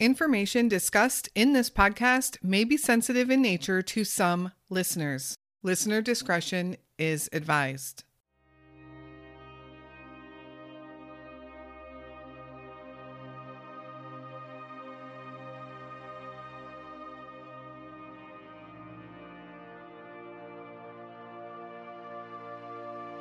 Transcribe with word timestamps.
Information 0.00 0.66
discussed 0.66 1.28
in 1.34 1.52
this 1.52 1.68
podcast 1.68 2.42
may 2.42 2.64
be 2.64 2.78
sensitive 2.78 3.30
in 3.30 3.42
nature 3.42 3.82
to 3.82 4.02
some 4.02 4.50
listeners. 4.70 5.36
Listener 5.62 6.00
discretion 6.00 6.78
is 6.98 7.28
advised. 7.34 8.04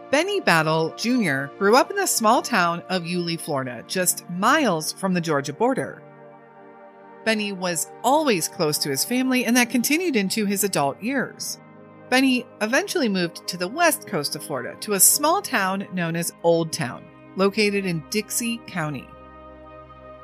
Benny 0.09 0.39
Battle 0.39 0.93
Jr. 0.96 1.48
grew 1.57 1.75
up 1.75 1.91
in 1.91 1.98
the 1.98 2.07
small 2.07 2.41
town 2.41 2.82
of 2.88 3.05
Yulee, 3.05 3.36
Florida, 3.36 3.84
just 3.86 4.27
miles 4.30 4.93
from 4.93 5.14
the 5.14 5.20
Georgia 5.20 5.52
border. 5.52 6.02
Benny 7.30 7.52
was 7.52 7.91
always 8.04 8.48
close 8.48 8.79
to 8.79 8.89
his 8.89 9.06
family, 9.06 9.46
and 9.46 9.56
that 9.56 9.70
continued 9.70 10.15
into 10.15 10.47
his 10.47 10.64
adult 10.64 11.00
years. 11.00 11.60
Benny 12.10 12.43
eventually 12.60 13.07
moved 13.07 13.47
to 13.47 13.56
the 13.56 13.68
west 13.68 14.07
coast 14.07 14.36
of 14.36 14.42
Florida 14.42 14.75
to 14.79 14.93
a 14.93 15.00
small 15.00 15.39
town 15.39 15.87
known 15.93 16.15
as 16.15 16.34
Old 16.42 16.73
Town, 16.73 17.06
located 17.36 17.86
in 17.86 18.04
Dixie 18.10 18.60
County. 18.65 19.07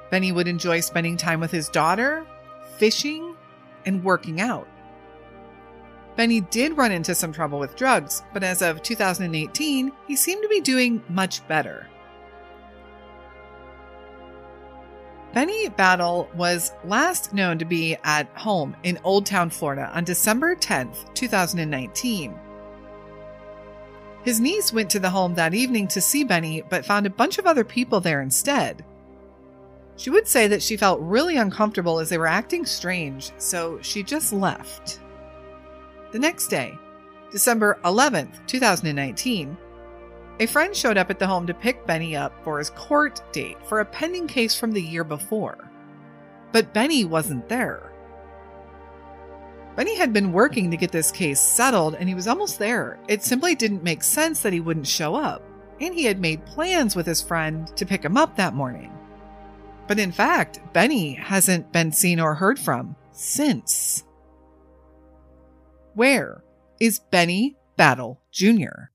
Benny 0.09 0.31
would 0.31 0.47
enjoy 0.47 0.79
spending 0.79 1.15
time 1.15 1.39
with 1.39 1.51
his 1.51 1.69
daughter, 1.69 2.25
fishing, 2.79 3.35
and 3.85 4.03
working 4.03 4.41
out. 4.41 4.67
Benny 6.15 6.41
did 6.41 6.75
run 6.75 6.91
into 6.91 7.13
some 7.13 7.31
trouble 7.31 7.59
with 7.59 7.75
drugs, 7.75 8.23
but 8.33 8.43
as 8.43 8.63
of 8.63 8.81
2018, 8.81 9.91
he 10.07 10.15
seemed 10.15 10.41
to 10.41 10.49
be 10.49 10.59
doing 10.59 11.03
much 11.07 11.47
better. 11.47 11.85
Benny 15.35 15.67
Battle 15.67 16.29
was 16.33 16.71
last 16.85 17.33
known 17.33 17.59
to 17.59 17.65
be 17.65 17.97
at 18.05 18.29
home 18.37 18.73
in 18.83 18.97
Old 19.03 19.25
Town, 19.25 19.49
Florida 19.49 19.91
on 19.93 20.05
December 20.05 20.55
10th, 20.55 21.13
2019. 21.13 22.33
His 24.23 24.39
niece 24.39 24.71
went 24.71 24.89
to 24.91 24.99
the 24.99 25.09
home 25.09 25.35
that 25.35 25.53
evening 25.53 25.89
to 25.89 25.99
see 25.99 26.23
Benny, 26.23 26.63
but 26.69 26.85
found 26.85 27.05
a 27.05 27.09
bunch 27.09 27.37
of 27.37 27.45
other 27.45 27.65
people 27.65 27.99
there 27.99 28.21
instead. 28.21 28.85
She 29.97 30.09
would 30.09 30.25
say 30.25 30.47
that 30.47 30.63
she 30.63 30.77
felt 30.77 31.01
really 31.01 31.35
uncomfortable 31.35 31.99
as 31.99 32.07
they 32.07 32.17
were 32.17 32.27
acting 32.27 32.65
strange, 32.65 33.33
so 33.37 33.77
she 33.81 34.03
just 34.03 34.31
left. 34.31 35.01
The 36.13 36.19
next 36.19 36.47
day, 36.47 36.73
December 37.29 37.77
11th, 37.83 38.47
2019, 38.47 39.57
a 40.39 40.45
friend 40.45 40.75
showed 40.75 40.97
up 40.97 41.09
at 41.09 41.19
the 41.19 41.27
home 41.27 41.47
to 41.47 41.53
pick 41.53 41.85
Benny 41.85 42.15
up 42.15 42.33
for 42.43 42.57
his 42.57 42.69
court 42.71 43.21
date 43.31 43.57
for 43.65 43.79
a 43.79 43.85
pending 43.85 44.27
case 44.27 44.57
from 44.57 44.71
the 44.71 44.81
year 44.81 45.03
before. 45.03 45.69
But 46.51 46.73
Benny 46.73 47.05
wasn't 47.05 47.47
there. 47.47 47.91
Benny 49.75 49.97
had 49.97 50.13
been 50.13 50.31
working 50.31 50.71
to 50.71 50.77
get 50.77 50.91
this 50.91 51.11
case 51.11 51.41
settled 51.41 51.95
and 51.95 52.07
he 52.07 52.15
was 52.15 52.27
almost 52.27 52.59
there. 52.59 52.99
It 53.07 53.23
simply 53.23 53.55
didn't 53.55 53.83
make 53.83 54.03
sense 54.03 54.41
that 54.41 54.53
he 54.53 54.61
wouldn't 54.61 54.87
show 54.87 55.15
up, 55.15 55.41
and 55.81 55.93
he 55.93 56.05
had 56.05 56.19
made 56.19 56.45
plans 56.45 56.95
with 56.95 57.05
his 57.05 57.21
friend 57.21 57.67
to 57.75 57.85
pick 57.85 58.03
him 58.03 58.17
up 58.17 58.35
that 58.35 58.53
morning. 58.53 58.91
But 59.87 59.99
in 59.99 60.11
fact, 60.11 60.61
Benny 60.73 61.13
hasn't 61.13 61.71
been 61.71 61.91
seen 61.91 62.19
or 62.19 62.35
heard 62.35 62.57
from 62.57 62.95
since. 63.11 64.03
Where 65.93 66.43
is 66.79 66.99
Benny 66.99 67.57
Battle 67.77 68.21
Jr.? 68.31 68.89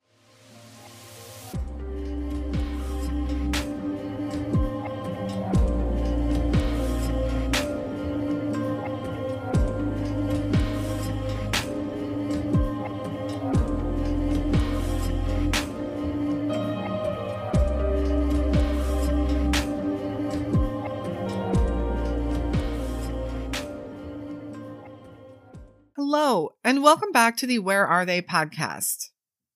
Hello, 26.12 26.54
and 26.64 26.82
welcome 26.82 27.12
back 27.12 27.36
to 27.36 27.46
the 27.46 27.60
Where 27.60 27.86
Are 27.86 28.04
They 28.04 28.20
podcast. 28.20 29.10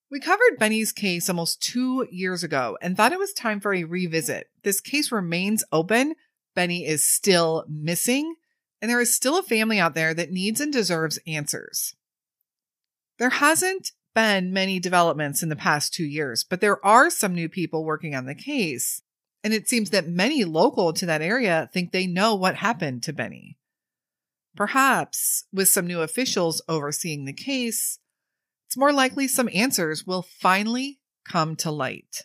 We 0.09 0.21
covered 0.21 0.57
Benny's 0.57 0.93
case 0.93 1.29
almost 1.29 1.61
two 1.61 2.07
years 2.13 2.45
ago 2.45 2.79
and 2.81 2.97
thought 2.97 3.11
it 3.11 3.19
was 3.19 3.33
time 3.33 3.59
for 3.59 3.75
a 3.75 3.83
revisit. 3.83 4.47
This 4.63 4.81
case 4.81 5.11
remains 5.11 5.65
open. 5.73 6.15
Benny 6.55 6.87
is 6.87 7.03
still 7.03 7.65
missing, 7.69 8.37
and 8.81 8.89
there 8.89 9.01
is 9.01 9.17
still 9.17 9.37
a 9.37 9.43
family 9.43 9.81
out 9.81 9.97
there 9.97 10.15
that 10.15 10.31
needs 10.31 10.61
and 10.61 10.73
deserves 10.73 11.19
answers. 11.27 11.97
There 13.19 13.31
hasn't 13.31 13.91
been 14.15 14.53
many 14.53 14.79
developments 14.79 15.43
in 15.43 15.49
the 15.49 15.57
past 15.57 15.93
two 15.93 16.07
years, 16.07 16.45
but 16.45 16.61
there 16.61 16.79
are 16.87 17.11
some 17.11 17.35
new 17.35 17.49
people 17.49 17.85
working 17.85 18.15
on 18.15 18.27
the 18.27 18.35
case. 18.37 19.03
And 19.43 19.53
it 19.53 19.69
seems 19.69 19.91
that 19.91 20.07
many 20.07 20.45
local 20.45 20.93
to 20.93 21.07
that 21.07 21.21
area 21.21 21.69
think 21.73 21.91
they 21.91 22.07
know 22.07 22.37
what 22.37 22.55
happened 22.55 23.03
to 23.03 23.13
Benny. 23.13 23.59
Perhaps 24.57 25.47
with 25.53 25.69
some 25.69 25.87
new 25.87 26.01
officials 26.01 26.63
overseeing 26.69 27.25
the 27.25 27.33
case, 27.33 27.99
it's 28.67 28.77
more 28.77 28.93
likely 28.93 29.27
some 29.27 29.49
answers 29.53 30.07
will 30.07 30.23
finally 30.23 31.01
come 31.29 31.57
to 31.57 31.71
light. 31.71 32.23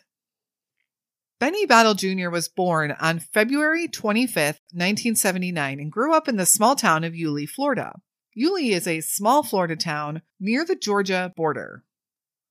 Benny 1.40 1.64
Battle 1.64 1.94
Jr. 1.94 2.28
was 2.28 2.48
born 2.48 2.94
on 3.00 3.18
February 3.18 3.88
25th, 3.88 4.60
1979, 4.72 5.80
and 5.80 5.90
grew 5.90 6.14
up 6.14 6.28
in 6.28 6.36
the 6.36 6.44
small 6.44 6.76
town 6.76 7.02
of 7.02 7.14
Yulee, 7.14 7.46
Florida. 7.46 7.94
Yulee 8.34 8.72
is 8.72 8.86
a 8.86 9.00
small 9.00 9.42
Florida 9.42 9.74
town 9.74 10.22
near 10.38 10.64
the 10.64 10.76
Georgia 10.76 11.32
border. 11.36 11.82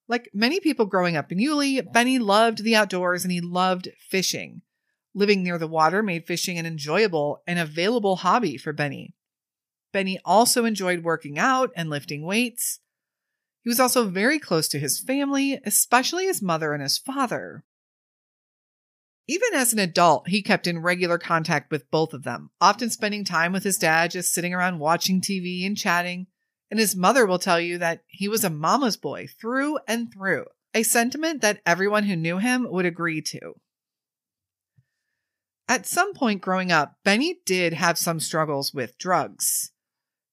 Like 0.07 0.29
many 0.33 0.59
people 0.59 0.87
growing 0.87 1.15
up 1.15 1.31
in 1.31 1.39
Yulee, 1.39 1.81
Benny 1.81 2.17
loved 2.17 2.63
the 2.63 2.75
outdoors 2.75 3.23
and 3.23 3.31
he 3.31 3.41
loved 3.41 3.89
fishing. 4.09 4.63
Living 5.13 5.43
near 5.43 5.59
the 5.59 5.67
water 5.67 6.01
made 6.01 6.25
fishing 6.25 6.57
an 6.57 6.65
enjoyable 6.65 7.43
and 7.45 7.59
available 7.59 8.17
hobby 8.17 8.57
for 8.57 8.73
Benny. 8.73 9.13
Benny 9.91 10.19
also 10.23 10.65
enjoyed 10.65 11.03
working 11.03 11.39
out 11.39 11.71
and 11.75 11.89
lifting 11.89 12.23
weights. 12.23 12.79
He 13.63 13.69
was 13.69 13.79
also 13.79 14.09
very 14.09 14.39
close 14.39 14.67
to 14.69 14.79
his 14.79 14.99
family, 14.99 15.59
especially 15.65 16.25
his 16.25 16.41
mother 16.41 16.73
and 16.73 16.81
his 16.81 16.97
father. 16.97 17.63
Even 19.27 19.53
as 19.53 19.73
an 19.73 19.79
adult, 19.79 20.27
he 20.29 20.41
kept 20.41 20.65
in 20.65 20.79
regular 20.79 21.17
contact 21.17 21.69
with 21.69 21.91
both 21.91 22.13
of 22.13 22.23
them, 22.23 22.49
often 22.59 22.89
spending 22.89 23.23
time 23.23 23.51
with 23.51 23.63
his 23.63 23.77
dad 23.77 24.11
just 24.11 24.33
sitting 24.33 24.53
around 24.53 24.79
watching 24.79 25.21
TV 25.21 25.65
and 25.65 25.77
chatting. 25.77 26.27
And 26.71 26.79
his 26.79 26.95
mother 26.95 27.25
will 27.25 27.39
tell 27.39 27.59
you 27.59 27.77
that 27.79 28.03
he 28.07 28.27
was 28.27 28.43
a 28.43 28.49
mama's 28.49 28.97
boy 28.97 29.27
through 29.39 29.79
and 29.87 30.11
through, 30.11 30.45
a 30.73 30.83
sentiment 30.83 31.41
that 31.41 31.61
everyone 31.65 32.03
who 32.03 32.15
knew 32.15 32.37
him 32.37 32.65
would 32.69 32.85
agree 32.85 33.21
to. 33.23 33.55
At 35.67 35.85
some 35.85 36.13
point 36.13 36.41
growing 36.41 36.71
up, 36.71 36.95
Benny 37.03 37.39
did 37.45 37.73
have 37.73 37.97
some 37.97 38.19
struggles 38.19 38.73
with 38.73 38.97
drugs 38.97 39.71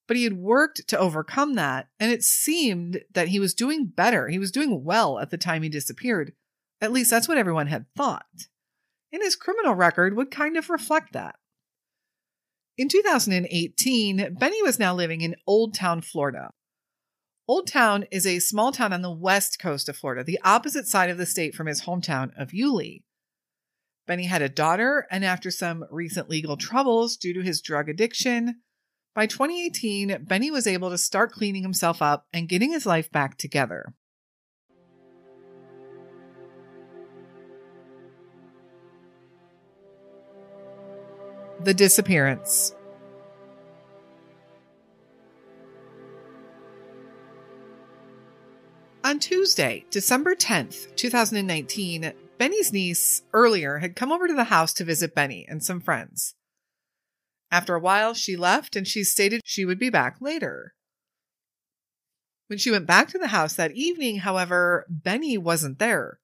but 0.07 0.17
he 0.17 0.25
had 0.25 0.37
worked 0.37 0.87
to 0.89 0.99
overcome 0.99 1.55
that. 1.55 1.89
And 1.99 2.13
it 2.13 2.23
seemed 2.23 3.03
that 3.13 3.29
he 3.29 3.41
was 3.41 3.55
doing 3.55 3.87
better. 3.87 4.29
He 4.29 4.39
was 4.39 4.51
doing 4.51 4.85
well 4.85 5.19
at 5.19 5.31
the 5.31 5.39
time 5.39 5.63
he 5.63 5.69
disappeared. 5.69 6.33
At 6.81 6.93
least 6.93 7.11
that's 7.11 7.29
what 7.29 7.39
everyone 7.39 7.67
had 7.67 7.87
thought. 7.97 8.27
And 9.13 9.23
his 9.23 9.37
criminal 9.37 9.75
record 9.75 10.17
would 10.17 10.31
kind 10.31 10.57
of 10.57 10.71
reflect 10.71 11.13
that. 11.13 11.37
In 12.79 12.89
2018, 12.89 14.37
Benny 14.39 14.63
was 14.63 14.79
now 14.79 14.95
living 14.95 15.23
in 15.23 15.37
Old 15.47 15.75
Town, 15.75 16.03
Florida. 16.03 16.51
Old 17.49 17.67
Town 17.69 18.05
is 18.11 18.27
a 18.27 18.41
small 18.41 18.73
town 18.73 18.93
on 18.93 19.03
the 19.03 19.11
west 19.11 19.59
coast 19.59 19.89
of 19.89 19.97
Florida, 19.97 20.23
the 20.23 20.41
opposite 20.45 20.87
side 20.87 21.09
of 21.09 21.17
the 21.17 21.27
state 21.27 21.55
from 21.55 21.69
his 21.69 21.83
hometown 21.83 22.31
of 22.37 22.53
Yulee. 22.53 23.05
Benny 24.07 24.25
had 24.25 24.43
a 24.43 24.49
daughter, 24.49 25.07
and 25.11 25.25
after 25.25 25.51
some 25.51 25.85
recent 25.91 26.29
legal 26.29 26.57
troubles 26.57 27.17
due 27.17 27.33
to 27.35 27.43
his 27.43 27.63
drug 27.63 27.89
addiction, 27.89 28.57
by 29.17 29.27
2018, 29.27 30.25
Benny 30.25 30.51
was 30.51 30.67
able 30.67 30.91
to 30.91 30.99
start 30.99 31.33
cleaning 31.33 31.63
himself 31.63 32.03
up 32.03 32.27
and 32.35 32.51
getting 32.51 32.71
his 32.71 32.85
life 32.85 33.11
back 33.11 33.39
together. 33.39 33.95
The 41.65 41.73
disappearance. 41.73 42.75
On 49.03 49.19
Tuesday, 49.19 49.87
December 49.89 50.35
10th, 50.35 50.95
2019, 50.95 52.13
Benny's 52.37 52.71
niece 52.71 53.23
earlier 53.33 53.79
had 53.79 53.97
come 53.97 54.13
over 54.13 54.29
to 54.29 54.35
the 54.35 54.45
house 54.45 54.75
to 54.75 54.85
visit 54.85 55.15
Benny 55.15 55.47
and 55.49 55.65
some 55.65 55.81
friends. 55.81 56.35
After 57.51 57.75
a 57.75 57.81
while, 57.81 58.15
she 58.15 58.37
left 58.37 58.77
and 58.77 58.87
she 58.87 59.05
stated 59.05 59.41
she 59.45 59.65
would 59.65 59.79
be 59.79 59.91
back 59.91 60.17
later. 60.21 60.75
When 62.49 62.59
she 62.59 62.71
went 62.71 62.87
back 62.87 63.09
to 63.09 63.19
the 63.19 63.29
house 63.29 63.55
that 63.55 63.73
evening, 63.73 64.19
however, 64.19 64.87
Benny 64.89 65.37
wasn't 65.37 65.79
there. 65.79 66.21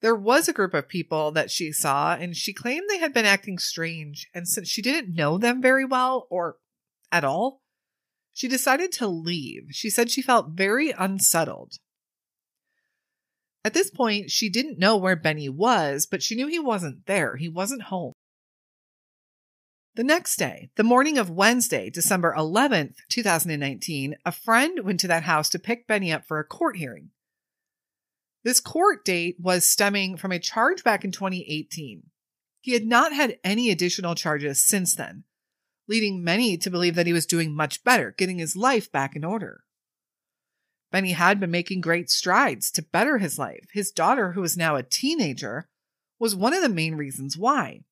There 0.00 0.14
was 0.14 0.48
a 0.48 0.52
group 0.52 0.74
of 0.74 0.88
people 0.88 1.30
that 1.32 1.50
she 1.50 1.72
saw, 1.72 2.14
and 2.14 2.36
she 2.36 2.52
claimed 2.52 2.84
they 2.88 2.98
had 2.98 3.14
been 3.14 3.24
acting 3.24 3.58
strange. 3.58 4.28
And 4.34 4.46
since 4.46 4.68
she 4.68 4.82
didn't 4.82 5.14
know 5.14 5.38
them 5.38 5.62
very 5.62 5.84
well 5.84 6.26
or 6.30 6.56
at 7.10 7.24
all, 7.24 7.62
she 8.32 8.48
decided 8.48 8.92
to 8.92 9.06
leave. 9.06 9.68
She 9.70 9.88
said 9.88 10.10
she 10.10 10.22
felt 10.22 10.50
very 10.50 10.90
unsettled. 10.90 11.74
At 13.64 13.74
this 13.74 13.90
point, 13.90 14.30
she 14.30 14.48
didn't 14.48 14.78
know 14.78 14.96
where 14.96 15.16
Benny 15.16 15.48
was, 15.48 16.06
but 16.06 16.22
she 16.22 16.34
knew 16.34 16.46
he 16.46 16.58
wasn't 16.58 17.06
there. 17.06 17.36
He 17.36 17.48
wasn't 17.48 17.82
home. 17.82 18.12
The 19.96 20.04
next 20.04 20.36
day, 20.36 20.68
the 20.76 20.84
morning 20.84 21.16
of 21.16 21.30
Wednesday, 21.30 21.88
December 21.88 22.34
11th, 22.36 22.96
2019, 23.08 24.16
a 24.26 24.30
friend 24.30 24.80
went 24.84 25.00
to 25.00 25.08
that 25.08 25.22
house 25.22 25.48
to 25.48 25.58
pick 25.58 25.86
Benny 25.86 26.12
up 26.12 26.26
for 26.26 26.38
a 26.38 26.44
court 26.44 26.76
hearing. 26.76 27.12
This 28.44 28.60
court 28.60 29.06
date 29.06 29.36
was 29.40 29.66
stemming 29.66 30.18
from 30.18 30.32
a 30.32 30.38
charge 30.38 30.84
back 30.84 31.02
in 31.02 31.12
2018. 31.12 32.10
He 32.60 32.72
had 32.72 32.84
not 32.84 33.14
had 33.14 33.38
any 33.42 33.70
additional 33.70 34.14
charges 34.14 34.62
since 34.62 34.94
then, 34.94 35.24
leading 35.88 36.22
many 36.22 36.58
to 36.58 36.68
believe 36.68 36.94
that 36.96 37.06
he 37.06 37.14
was 37.14 37.24
doing 37.24 37.56
much 37.56 37.82
better, 37.82 38.14
getting 38.18 38.36
his 38.36 38.54
life 38.54 38.92
back 38.92 39.16
in 39.16 39.24
order. 39.24 39.64
Benny 40.92 41.12
had 41.12 41.40
been 41.40 41.50
making 41.50 41.80
great 41.80 42.10
strides 42.10 42.70
to 42.72 42.82
better 42.82 43.16
his 43.16 43.38
life. 43.38 43.68
His 43.72 43.92
daughter, 43.92 44.32
who 44.32 44.42
was 44.42 44.58
now 44.58 44.76
a 44.76 44.82
teenager, 44.82 45.70
was 46.18 46.36
one 46.36 46.52
of 46.52 46.60
the 46.60 46.68
main 46.68 46.96
reasons 46.96 47.38
why. 47.38 47.84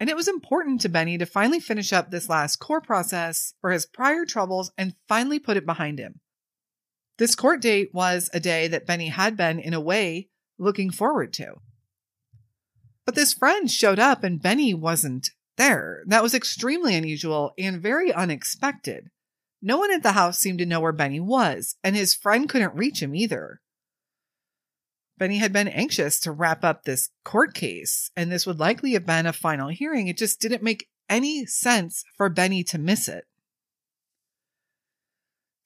And 0.00 0.10
it 0.10 0.16
was 0.16 0.28
important 0.28 0.80
to 0.80 0.88
Benny 0.88 1.18
to 1.18 1.26
finally 1.26 1.60
finish 1.60 1.92
up 1.92 2.10
this 2.10 2.28
last 2.28 2.56
court 2.56 2.84
process 2.84 3.54
for 3.60 3.70
his 3.70 3.86
prior 3.86 4.24
troubles 4.24 4.72
and 4.76 4.96
finally 5.08 5.38
put 5.38 5.56
it 5.56 5.66
behind 5.66 5.98
him. 5.98 6.20
This 7.18 7.34
court 7.34 7.62
date 7.62 7.90
was 7.92 8.28
a 8.32 8.40
day 8.40 8.66
that 8.68 8.86
Benny 8.86 9.08
had 9.08 9.36
been, 9.36 9.60
in 9.60 9.72
a 9.72 9.80
way, 9.80 10.28
looking 10.58 10.90
forward 10.90 11.32
to. 11.34 11.54
But 13.06 13.14
this 13.14 13.34
friend 13.34 13.70
showed 13.70 13.98
up 13.98 14.24
and 14.24 14.42
Benny 14.42 14.74
wasn't 14.74 15.30
there. 15.56 16.02
That 16.06 16.22
was 16.22 16.34
extremely 16.34 16.96
unusual 16.96 17.52
and 17.58 17.80
very 17.80 18.12
unexpected. 18.12 19.10
No 19.62 19.78
one 19.78 19.92
at 19.92 20.02
the 20.02 20.12
house 20.12 20.38
seemed 20.38 20.58
to 20.58 20.66
know 20.66 20.80
where 20.80 20.92
Benny 20.92 21.20
was, 21.20 21.76
and 21.82 21.96
his 21.96 22.14
friend 22.14 22.48
couldn't 22.48 22.74
reach 22.74 23.00
him 23.00 23.14
either. 23.14 23.60
Benny 25.16 25.38
had 25.38 25.52
been 25.52 25.68
anxious 25.68 26.18
to 26.20 26.32
wrap 26.32 26.64
up 26.64 26.84
this 26.84 27.10
court 27.24 27.54
case, 27.54 28.10
and 28.16 28.30
this 28.32 28.46
would 28.46 28.58
likely 28.58 28.92
have 28.92 29.06
been 29.06 29.26
a 29.26 29.32
final 29.32 29.68
hearing. 29.68 30.08
It 30.08 30.18
just 30.18 30.40
didn't 30.40 30.62
make 30.62 30.88
any 31.08 31.46
sense 31.46 32.04
for 32.16 32.28
Benny 32.28 32.64
to 32.64 32.78
miss 32.78 33.08
it. 33.08 33.24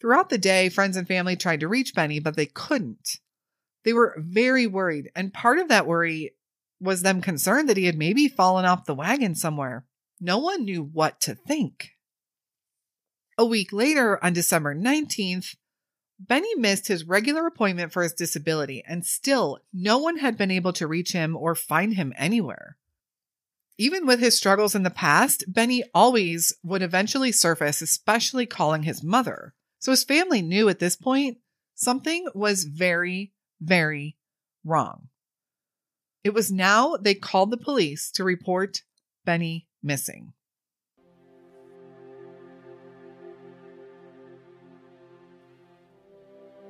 Throughout 0.01 0.29
the 0.29 0.39
day, 0.39 0.69
friends 0.69 0.97
and 0.97 1.09
family 1.09 1.35
tried 1.35 1.61
to 1.61 1.69
reach 1.69 1.95
Benny, 1.95 2.21
but 2.21 2.37
they 2.37 2.47
couldn't. 2.47 3.19
They 3.85 3.93
were 3.93 4.15
very 4.19 4.67
worried, 4.67 5.11
and 5.17 5.33
part 5.33 5.59
of 5.59 5.69
that 5.69 5.87
worry 5.87 6.35
was 6.81 7.03
them 7.03 7.21
concerned 7.21 7.69
that 7.69 7.77
he 7.77 7.87
had 7.87 7.99
maybe 7.99 8.29
fallen 8.29 8.65
off 8.65 8.85
the 8.85 8.95
wagon 8.95 9.35
somewhere. 9.35 9.87
No 10.21 10.39
one 10.39 10.65
knew 10.65 10.83
what 10.83 11.21
to 11.23 11.35
think. 11.35 11.91
A 13.37 13.45
week 13.45 13.73
later, 13.73 14.23
on 14.23 14.33
December 14.33 14.75
19th, 14.75 15.55
Benny 16.19 16.55
missed 16.57 16.89
his 16.89 17.05
regular 17.05 17.47
appointment 17.47 17.93
for 17.93 18.03
his 18.03 18.13
disability, 18.13 18.83
and 18.87 19.07
still 19.07 19.59
no 19.73 19.99
one 19.99 20.19
had 20.19 20.37
been 20.37 20.51
able 20.51 20.73
to 20.75 20.87
reach 20.87 21.13
him 21.13 21.37
or 21.37 21.55
find 21.55 21.95
him 21.95 22.13
anywhere. 22.17 22.77
Even 23.79 24.07
with 24.07 24.19
his 24.19 24.37
struggles 24.37 24.75
in 24.75 24.83
the 24.83 24.91
past, 24.91 25.45
Benny 25.47 25.85
always 25.95 26.53
would 26.65 26.83
eventually 26.83 27.31
surface, 27.31 27.81
especially 27.81 28.45
calling 28.45 28.83
his 28.83 29.05
mother. 29.05 29.55
So 29.79 29.93
his 29.93 30.03
family 30.03 30.43
knew 30.43 30.69
at 30.69 30.81
this 30.81 30.97
point 30.97 31.39
something 31.77 32.27
was 32.35 32.65
very, 32.65 33.33
very 33.61 34.17
wrong. 34.65 35.09
It 36.25 36.35
was 36.35 36.51
now 36.51 36.97
they 36.97 37.15
called 37.15 37.53
the 37.53 37.57
police 37.57 38.11
to 38.13 38.25
report 38.25 38.83
Benny 39.25 39.69
missing. 39.81 40.33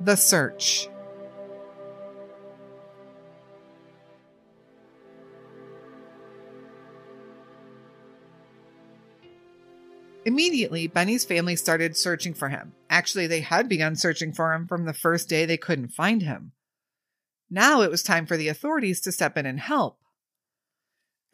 The 0.01 0.15
Search. 0.15 0.89
Immediately, 10.25 10.87
Benny's 10.87 11.25
family 11.25 11.57
started 11.57 11.97
searching 11.97 12.33
for 12.33 12.49
him. 12.49 12.75
Actually, 12.89 13.27
they 13.27 13.41
had 13.41 13.69
begun 13.69 13.97
searching 13.97 14.33
for 14.33 14.53
him 14.53 14.69
from 14.69 14.85
the 14.85 14.95
first 14.95 15.29
day 15.29 15.45
they 15.45 15.57
couldn't 15.57 15.89
find 15.89 16.23
him. 16.23 16.53
Now 17.51 17.83
it 17.83 17.91
was 17.91 18.05
time 18.05 18.27
for 18.27 18.37
the 18.37 18.49
authorities 18.49 19.01
to 19.01 19.11
step 19.11 19.37
in 19.37 19.47
and 19.47 19.59
help. 19.59 19.99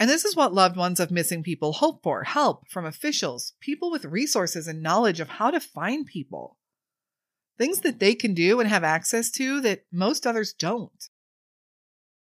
And 0.00 0.08
this 0.08 0.24
is 0.24 0.34
what 0.34 0.54
loved 0.54 0.76
ones 0.76 1.00
of 1.00 1.10
missing 1.10 1.42
people 1.42 1.74
hope 1.74 2.02
for 2.02 2.24
help 2.24 2.68
from 2.70 2.86
officials, 2.86 3.52
people 3.60 3.90
with 3.90 4.06
resources 4.06 4.66
and 4.66 4.82
knowledge 4.82 5.20
of 5.20 5.28
how 5.28 5.50
to 5.50 5.60
find 5.60 6.06
people 6.06 6.56
things 7.58 7.80
that 7.80 8.00
they 8.00 8.14
can 8.14 8.34
do 8.34 8.60
and 8.60 8.68
have 8.68 8.84
access 8.84 9.30
to 9.32 9.60
that 9.60 9.84
most 9.92 10.26
others 10.26 10.52
don't. 10.52 11.08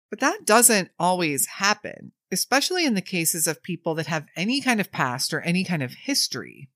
But 0.09 0.21
that 0.21 0.45
doesn't 0.45 0.91
always 0.99 1.47
happen, 1.47 2.13
especially 2.33 2.85
in 2.85 2.95
the 2.95 3.01
cases 3.01 3.47
of 3.47 3.63
people 3.63 3.95
that 3.95 4.07
have 4.07 4.27
any 4.37 4.61
kind 4.61 4.81
of 4.81 4.91
past 4.91 5.33
or 5.33 5.41
any 5.41 5.65
kind 5.65 5.83
of 5.83 5.93
history. 5.93 6.69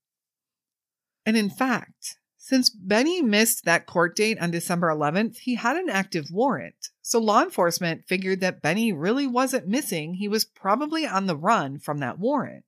And 1.25 1.35
in 1.35 1.49
fact, 1.49 2.17
since 2.37 2.69
Benny 2.69 3.23
missed 3.23 3.65
that 3.65 3.87
court 3.87 4.15
date 4.15 4.37
on 4.39 4.51
December 4.51 4.87
11th, 4.89 5.37
he 5.39 5.55
had 5.55 5.77
an 5.77 5.89
active 5.89 6.27
warrant. 6.31 6.89
So 7.01 7.17
law 7.17 7.41
enforcement 7.41 8.05
figured 8.07 8.39
that 8.41 8.61
Benny 8.61 8.93
really 8.93 9.25
wasn't 9.25 9.67
missing. 9.67 10.13
He 10.13 10.27
was 10.27 10.45
probably 10.45 11.07
on 11.07 11.25
the 11.25 11.35
run 11.35 11.79
from 11.79 11.97
that 11.99 12.19
warrant. 12.19 12.63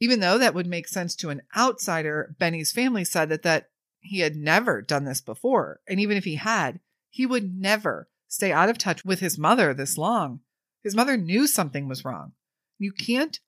Even 0.00 0.20
though 0.20 0.38
that 0.38 0.54
would 0.54 0.66
make 0.66 0.88
sense 0.88 1.14
to 1.16 1.28
an 1.28 1.42
outsider, 1.54 2.34
Benny's 2.38 2.72
family 2.72 3.04
said 3.04 3.28
that 3.28 3.42
that 3.42 3.68
he 4.00 4.20
had 4.20 4.36
never 4.36 4.82
done 4.82 5.04
this 5.04 5.20
before. 5.20 5.80
And 5.88 6.00
even 6.00 6.16
if 6.16 6.24
he 6.24 6.36
had, 6.36 6.80
he 7.10 7.26
would 7.26 7.54
never 7.54 8.08
stay 8.28 8.52
out 8.52 8.68
of 8.68 8.78
touch 8.78 9.04
with 9.04 9.20
his 9.20 9.38
mother 9.38 9.74
this 9.74 9.98
long. 9.98 10.40
His 10.82 10.94
mother 10.94 11.16
knew 11.16 11.46
something 11.46 11.88
was 11.88 12.04
wrong. 12.04 12.32
You 12.78 12.92
can't 12.92 13.38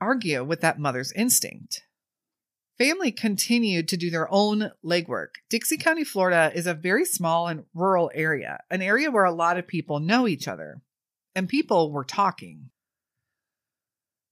argue 0.00 0.44
with 0.44 0.60
that 0.60 0.78
mother's 0.78 1.12
instinct. 1.12 1.82
Family 2.78 3.10
continued 3.10 3.88
to 3.88 3.96
do 3.96 4.10
their 4.10 4.30
own 4.30 4.70
legwork. 4.84 5.36
Dixie 5.48 5.78
County, 5.78 6.04
Florida 6.04 6.52
is 6.54 6.66
a 6.66 6.74
very 6.74 7.06
small 7.06 7.48
and 7.48 7.64
rural 7.74 8.10
area, 8.14 8.60
an 8.70 8.82
area 8.82 9.10
where 9.10 9.24
a 9.24 9.32
lot 9.32 9.56
of 9.56 9.66
people 9.66 9.98
know 9.98 10.28
each 10.28 10.46
other, 10.46 10.82
and 11.34 11.48
people 11.48 11.90
were 11.90 12.04
talking. 12.04 12.68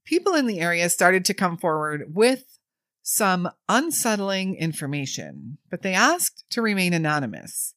People 0.05 0.35
in 0.35 0.47
the 0.47 0.61
area 0.61 0.91
started 0.91 1.25
to 1.25 1.35
come 1.35 1.57
forward 1.57 2.15
with 2.15 2.59
some 3.07 3.51
unsettling 3.69 4.57
information, 4.57 5.59
but 5.71 5.83
they 5.83 5.93
asked 5.93 6.43
to 6.49 6.63
remain 6.63 6.95
anonymous. 6.95 7.75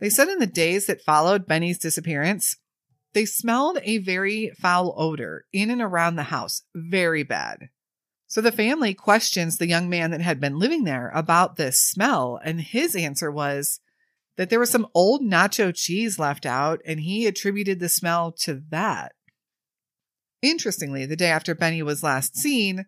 They 0.00 0.10
said 0.10 0.28
in 0.28 0.40
the 0.40 0.48
days 0.48 0.86
that 0.86 1.00
followed 1.00 1.46
Benny's 1.46 1.78
disappearance, 1.78 2.56
they 3.14 3.24
smelled 3.24 3.78
a 3.82 3.98
very 3.98 4.50
foul 4.60 4.92
odor 4.98 5.46
in 5.52 5.70
and 5.70 5.80
around 5.80 6.16
the 6.16 6.24
house, 6.24 6.62
very 6.74 7.22
bad. 7.22 7.68
So 8.26 8.40
the 8.40 8.50
family 8.50 8.94
questions 8.94 9.58
the 9.58 9.68
young 9.68 9.88
man 9.88 10.10
that 10.10 10.20
had 10.20 10.40
been 10.40 10.58
living 10.58 10.82
there 10.82 11.12
about 11.14 11.54
this 11.54 11.80
smell, 11.80 12.40
and 12.44 12.60
his 12.60 12.96
answer 12.96 13.30
was 13.30 13.78
that 14.36 14.50
there 14.50 14.58
was 14.58 14.70
some 14.70 14.88
old 14.92 15.22
nacho 15.22 15.72
cheese 15.72 16.18
left 16.18 16.44
out, 16.44 16.80
and 16.84 16.98
he 16.98 17.26
attributed 17.26 17.78
the 17.78 17.88
smell 17.88 18.32
to 18.40 18.60
that. 18.70 19.12
Interestingly, 20.42 21.06
the 21.06 21.16
day 21.16 21.28
after 21.28 21.54
Benny 21.54 21.82
was 21.82 22.02
last 22.02 22.36
seen, 22.36 22.86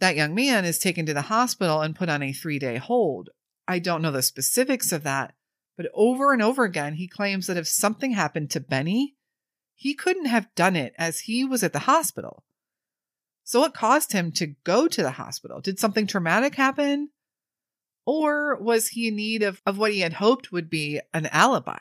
that 0.00 0.16
young 0.16 0.34
man 0.34 0.64
is 0.64 0.78
taken 0.78 1.06
to 1.06 1.14
the 1.14 1.22
hospital 1.22 1.80
and 1.80 1.96
put 1.96 2.08
on 2.08 2.22
a 2.22 2.32
three 2.32 2.58
day 2.58 2.76
hold. 2.76 3.30
I 3.66 3.78
don't 3.78 4.02
know 4.02 4.10
the 4.10 4.22
specifics 4.22 4.92
of 4.92 5.02
that, 5.04 5.34
but 5.76 5.86
over 5.94 6.32
and 6.32 6.42
over 6.42 6.64
again, 6.64 6.94
he 6.94 7.08
claims 7.08 7.46
that 7.46 7.56
if 7.56 7.66
something 7.66 8.12
happened 8.12 8.50
to 8.50 8.60
Benny, 8.60 9.16
he 9.74 9.94
couldn't 9.94 10.26
have 10.26 10.54
done 10.54 10.76
it 10.76 10.94
as 10.98 11.20
he 11.20 11.44
was 11.44 11.62
at 11.62 11.72
the 11.72 11.80
hospital. 11.80 12.44
So, 13.42 13.60
what 13.60 13.74
caused 13.74 14.12
him 14.12 14.32
to 14.32 14.54
go 14.64 14.88
to 14.88 15.02
the 15.02 15.12
hospital? 15.12 15.60
Did 15.60 15.78
something 15.78 16.06
traumatic 16.06 16.54
happen? 16.54 17.10
Or 18.06 18.56
was 18.60 18.88
he 18.88 19.08
in 19.08 19.16
need 19.16 19.42
of, 19.42 19.62
of 19.66 19.78
what 19.78 19.92
he 19.92 20.00
had 20.00 20.14
hoped 20.14 20.52
would 20.52 20.70
be 20.70 21.00
an 21.12 21.26
alibi? 21.26 21.80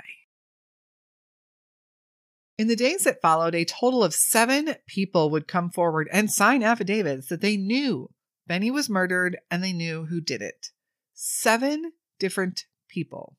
In 2.64 2.70
the 2.70 2.78
days 2.78 3.04
that 3.04 3.22
followed, 3.22 3.56
a 3.56 3.66
total 3.66 4.06
of 4.06 4.14
seven 4.14 4.76
people 4.88 5.30
would 5.32 5.50
come 5.50 5.70
forward 5.70 6.08
and 6.14 6.32
sign 6.32 6.64
affidavits 6.64 7.28
that 7.28 7.42
they 7.42 7.58
knew 7.58 8.10
Benny 8.48 8.72
was 8.72 8.90
murdered 8.90 9.38
and 9.52 9.62
they 9.62 9.74
knew 9.74 10.06
who 10.06 10.22
did 10.22 10.42
it. 10.42 10.68
Seven 11.14 11.92
different 12.20 12.64
people. 12.88 13.36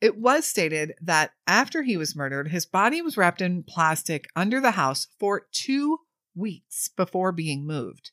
It 0.00 0.18
was 0.18 0.44
stated 0.44 0.94
that 1.00 1.30
after 1.46 1.84
he 1.84 1.96
was 1.96 2.16
murdered, 2.16 2.48
his 2.48 2.66
body 2.66 3.00
was 3.00 3.16
wrapped 3.16 3.40
in 3.40 3.62
plastic 3.62 4.26
under 4.34 4.60
the 4.60 4.72
house 4.72 5.06
for 5.20 5.46
two 5.52 5.98
weeks 6.34 6.88
before 6.88 7.30
being 7.30 7.64
moved. 7.64 8.10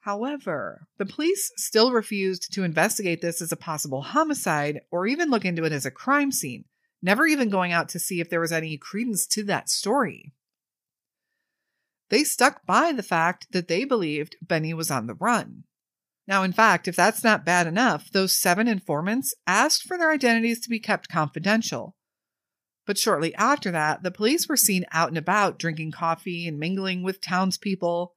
However, 0.00 0.88
the 0.98 1.06
police 1.06 1.52
still 1.56 1.92
refused 1.92 2.52
to 2.54 2.64
investigate 2.64 3.20
this 3.20 3.40
as 3.40 3.52
a 3.52 3.56
possible 3.56 4.02
homicide 4.02 4.80
or 4.90 5.06
even 5.06 5.30
look 5.30 5.44
into 5.44 5.62
it 5.62 5.70
as 5.70 5.86
a 5.86 5.92
crime 5.92 6.32
scene, 6.32 6.64
never 7.02 7.26
even 7.26 7.50
going 7.50 7.72
out 7.72 7.88
to 7.90 7.98
see 7.98 8.20
if 8.20 8.28
there 8.28 8.40
was 8.40 8.52
any 8.52 8.76
credence 8.76 9.26
to 9.28 9.42
that 9.44 9.68
story. 9.68 10.32
They 12.10 12.24
stuck 12.24 12.66
by 12.66 12.92
the 12.92 13.02
fact 13.02 13.46
that 13.52 13.68
they 13.68 13.84
believed 13.84 14.36
Benny 14.42 14.74
was 14.74 14.90
on 14.90 15.06
the 15.06 15.14
run. 15.14 15.64
Now, 16.26 16.42
in 16.42 16.52
fact, 16.52 16.86
if 16.86 16.96
that's 16.96 17.24
not 17.24 17.44
bad 17.44 17.66
enough, 17.66 18.10
those 18.10 18.36
seven 18.36 18.68
informants 18.68 19.34
asked 19.46 19.84
for 19.84 19.96
their 19.96 20.12
identities 20.12 20.60
to 20.60 20.68
be 20.68 20.78
kept 20.78 21.08
confidential. 21.08 21.96
But 22.86 22.98
shortly 22.98 23.34
after 23.36 23.70
that, 23.70 24.02
the 24.02 24.10
police 24.10 24.48
were 24.48 24.56
seen 24.56 24.84
out 24.92 25.08
and 25.08 25.18
about 25.18 25.58
drinking 25.58 25.92
coffee 25.92 26.46
and 26.46 26.58
mingling 26.58 27.02
with 27.02 27.20
townspeople, 27.20 28.14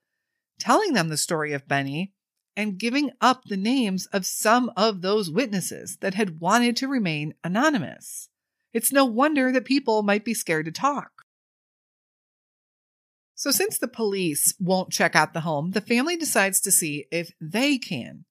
telling 0.59 0.93
them 0.93 1.09
the 1.09 1.17
story 1.17 1.53
of 1.53 1.67
Benny, 1.67 2.13
and 2.55 2.77
giving 2.77 3.11
up 3.21 3.43
the 3.45 3.57
names 3.57 4.05
of 4.07 4.25
some 4.25 4.71
of 4.75 5.01
those 5.01 5.29
witnesses 5.29 5.97
that 6.01 6.13
had 6.13 6.39
wanted 6.39 6.75
to 6.77 6.87
remain 6.87 7.33
anonymous. 7.43 8.29
It's 8.73 8.91
no 8.91 9.05
wonder 9.05 9.51
that 9.51 9.65
people 9.65 10.03
might 10.03 10.25
be 10.25 10.33
scared 10.33 10.65
to 10.65 10.71
talk. 10.71 11.11
So, 13.35 13.51
since 13.51 13.77
the 13.77 13.87
police 13.87 14.53
won't 14.59 14.91
check 14.91 15.15
out 15.15 15.33
the 15.33 15.41
home, 15.41 15.71
the 15.71 15.81
family 15.81 16.15
decides 16.15 16.61
to 16.61 16.71
see 16.71 17.05
if 17.11 17.31
they 17.41 17.77
can. 17.77 18.25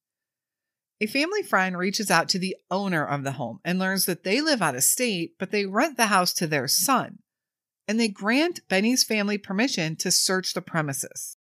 A 1.00 1.06
family 1.06 1.42
friend 1.42 1.76
reaches 1.76 2.10
out 2.10 2.28
to 2.30 2.38
the 2.38 2.56
owner 2.70 3.04
of 3.04 3.24
the 3.24 3.32
home 3.32 3.58
and 3.64 3.78
learns 3.78 4.06
that 4.06 4.22
they 4.22 4.40
live 4.40 4.62
out 4.62 4.76
of 4.76 4.84
state, 4.84 5.32
but 5.38 5.50
they 5.50 5.66
rent 5.66 5.96
the 5.96 6.06
house 6.06 6.32
to 6.34 6.46
their 6.46 6.68
son. 6.68 7.18
And 7.88 7.98
they 7.98 8.08
grant 8.08 8.60
Benny's 8.68 9.02
family 9.02 9.36
permission 9.36 9.96
to 9.96 10.12
search 10.12 10.54
the 10.54 10.62
premises. 10.62 11.36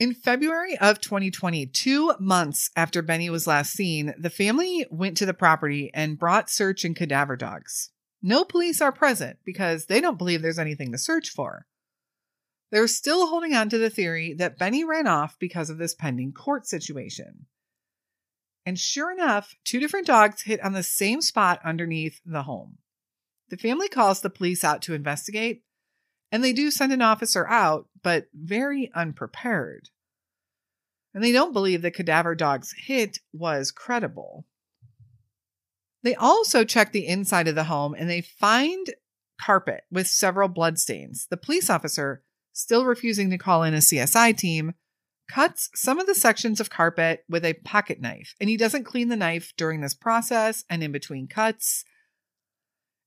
In 0.00 0.12
February 0.12 0.76
of 0.78 1.00
2020, 1.00 1.66
two 1.66 2.14
months 2.18 2.68
after 2.74 3.00
Benny 3.00 3.30
was 3.30 3.46
last 3.46 3.72
seen, 3.72 4.12
the 4.18 4.30
family 4.30 4.84
went 4.90 5.16
to 5.18 5.26
the 5.26 5.32
property 5.32 5.92
and 5.94 6.18
brought 6.18 6.50
search 6.50 6.84
and 6.84 6.96
cadaver 6.96 7.36
dogs. 7.36 7.90
No 8.20 8.44
police 8.44 8.80
are 8.80 8.90
present 8.90 9.38
because 9.44 9.86
they 9.86 10.00
don't 10.00 10.18
believe 10.18 10.42
there's 10.42 10.58
anything 10.58 10.90
to 10.90 10.98
search 10.98 11.30
for. 11.30 11.66
They're 12.72 12.88
still 12.88 13.28
holding 13.28 13.54
on 13.54 13.68
to 13.68 13.78
the 13.78 13.90
theory 13.90 14.34
that 14.34 14.58
Benny 14.58 14.82
ran 14.82 15.06
off 15.06 15.36
because 15.38 15.70
of 15.70 15.78
this 15.78 15.94
pending 15.94 16.32
court 16.32 16.66
situation. 16.66 17.46
And 18.66 18.76
sure 18.76 19.12
enough, 19.12 19.54
two 19.62 19.78
different 19.78 20.08
dogs 20.08 20.42
hit 20.42 20.60
on 20.64 20.72
the 20.72 20.82
same 20.82 21.20
spot 21.20 21.60
underneath 21.64 22.20
the 22.26 22.42
home. 22.42 22.78
The 23.50 23.56
family 23.56 23.88
calls 23.88 24.22
the 24.22 24.30
police 24.30 24.64
out 24.64 24.82
to 24.82 24.94
investigate, 24.94 25.62
and 26.34 26.42
they 26.42 26.52
do 26.52 26.72
send 26.72 26.92
an 26.92 27.00
officer 27.00 27.46
out, 27.46 27.86
but 28.02 28.26
very 28.34 28.90
unprepared. 28.92 29.90
And 31.14 31.22
they 31.22 31.30
don't 31.30 31.52
believe 31.52 31.80
the 31.80 31.92
cadaver 31.92 32.34
dog's 32.34 32.74
hit 32.76 33.20
was 33.32 33.70
credible. 33.70 34.44
They 36.02 36.16
also 36.16 36.64
check 36.64 36.90
the 36.90 37.06
inside 37.06 37.46
of 37.46 37.54
the 37.54 37.62
home 37.62 37.94
and 37.96 38.10
they 38.10 38.20
find 38.20 38.84
carpet 39.40 39.82
with 39.92 40.08
several 40.08 40.48
bloodstains. 40.48 41.28
The 41.30 41.36
police 41.36 41.70
officer 41.70 42.24
still 42.52 42.84
refusing 42.84 43.30
to 43.30 43.38
call 43.38 43.62
in 43.62 43.72
a 43.72 43.78
CSI 43.78 44.36
team, 44.36 44.74
cuts 45.30 45.70
some 45.72 46.00
of 46.00 46.08
the 46.08 46.16
sections 46.16 46.58
of 46.58 46.68
carpet 46.68 47.22
with 47.28 47.44
a 47.44 47.52
pocket 47.52 48.00
knife. 48.00 48.34
And 48.40 48.50
he 48.50 48.56
doesn't 48.56 48.82
clean 48.82 49.08
the 49.08 49.16
knife 49.16 49.52
during 49.56 49.82
this 49.82 49.94
process 49.94 50.64
and 50.68 50.82
in 50.82 50.90
between 50.90 51.28
cuts. 51.28 51.84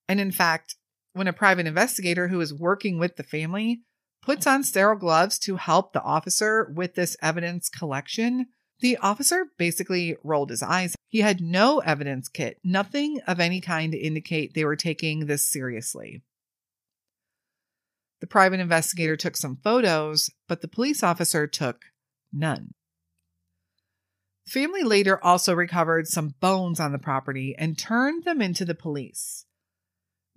And 0.07 0.22
in 0.22 0.31
fact, 0.31 0.77
when 1.17 1.27
a 1.27 1.33
private 1.33 1.67
investigator 1.67 2.27
who 2.27 2.39
is 2.39 2.53
working 2.53 3.00
with 3.00 3.15
the 3.15 3.24
family 3.24 3.81
puts 4.21 4.45
on 4.45 4.63
sterile 4.63 4.97
gloves 4.97 5.39
to 5.39 5.55
help 5.55 5.93
the 5.93 6.01
officer 6.01 6.71
with 6.75 6.95
this 6.95 7.17
evidence 7.21 7.69
collection, 7.69 8.47
the 8.79 8.97
officer 8.97 9.47
basically 9.57 10.15
rolled 10.24 10.50
his 10.50 10.62
eyes. 10.62 10.95
He 11.07 11.21
had 11.21 11.41
no 11.41 11.79
evidence 11.79 12.27
kit, 12.27 12.59
nothing 12.63 13.19
of 13.25 13.39
any 13.39 13.62
kind 13.62 13.91
to 13.91 13.97
indicate 13.97 14.53
they 14.53 14.65
were 14.65 14.75
taking 14.75 15.25
this 15.25 15.50
seriously. 15.50 16.21
The 18.19 18.27
private 18.27 18.59
investigator 18.59 19.15
took 19.15 19.38
some 19.38 19.57
photos, 19.63 20.29
but 20.47 20.62
the 20.62 20.67
police 20.67 21.03
officer 21.03 21.47
took 21.47 21.86
none. 22.33 22.74
The 24.45 24.51
family 24.51 24.83
later 24.83 25.24
also 25.24 25.53
recovered 25.53 26.07
some 26.07 26.36
bones 26.39 26.79
on 26.79 26.91
the 26.91 27.00
property 27.00 27.55
and 27.57 27.77
turned 27.77 28.24
them 28.24 28.41
into 28.41 28.65
the 28.65 28.75
police. 28.75 29.45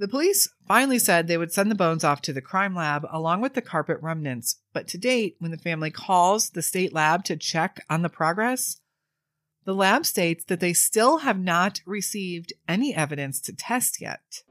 The 0.00 0.08
police 0.08 0.48
finally 0.66 0.98
said 0.98 1.26
they 1.26 1.36
would 1.36 1.52
send 1.52 1.70
the 1.70 1.74
bones 1.74 2.04
off 2.04 2.22
to 2.22 2.32
the 2.32 2.40
crime 2.40 2.74
lab 2.74 3.06
along 3.10 3.42
with 3.42 3.52
the 3.52 3.60
carpet 3.60 3.98
remnants, 4.00 4.56
but 4.72 4.88
to 4.88 4.98
date, 4.98 5.36
when 5.40 5.50
the 5.50 5.58
family 5.58 5.90
calls 5.90 6.48
the 6.48 6.62
state 6.62 6.94
lab 6.94 7.22
to 7.24 7.36
check 7.36 7.84
on 7.90 8.00
the 8.00 8.08
progress, 8.08 8.80
the 9.66 9.74
lab 9.74 10.06
states 10.06 10.42
that 10.44 10.58
they 10.58 10.72
still 10.72 11.18
have 11.18 11.38
not 11.38 11.82
received 11.84 12.54
any 12.66 12.94
evidence 12.94 13.42
to 13.42 13.52
test 13.54 14.00
yet. 14.00 14.42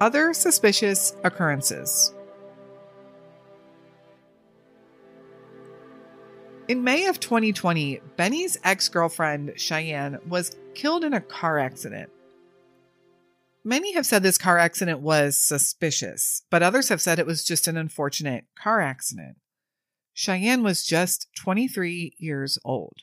Other 0.00 0.34
suspicious 0.34 1.14
occurrences. 1.22 2.12
In 6.68 6.84
May 6.84 7.06
of 7.06 7.18
2020, 7.18 7.98
Benny's 8.18 8.58
ex 8.62 8.90
girlfriend, 8.90 9.54
Cheyenne, 9.56 10.18
was 10.28 10.54
killed 10.74 11.02
in 11.02 11.14
a 11.14 11.20
car 11.20 11.58
accident. 11.58 12.10
Many 13.64 13.94
have 13.94 14.04
said 14.04 14.22
this 14.22 14.36
car 14.36 14.58
accident 14.58 15.00
was 15.00 15.38
suspicious, 15.38 16.42
but 16.50 16.62
others 16.62 16.90
have 16.90 17.00
said 17.00 17.18
it 17.18 17.26
was 17.26 17.42
just 17.42 17.68
an 17.68 17.78
unfortunate 17.78 18.44
car 18.54 18.82
accident. 18.82 19.38
Cheyenne 20.12 20.62
was 20.62 20.84
just 20.84 21.28
23 21.38 22.14
years 22.18 22.58
old. 22.66 22.98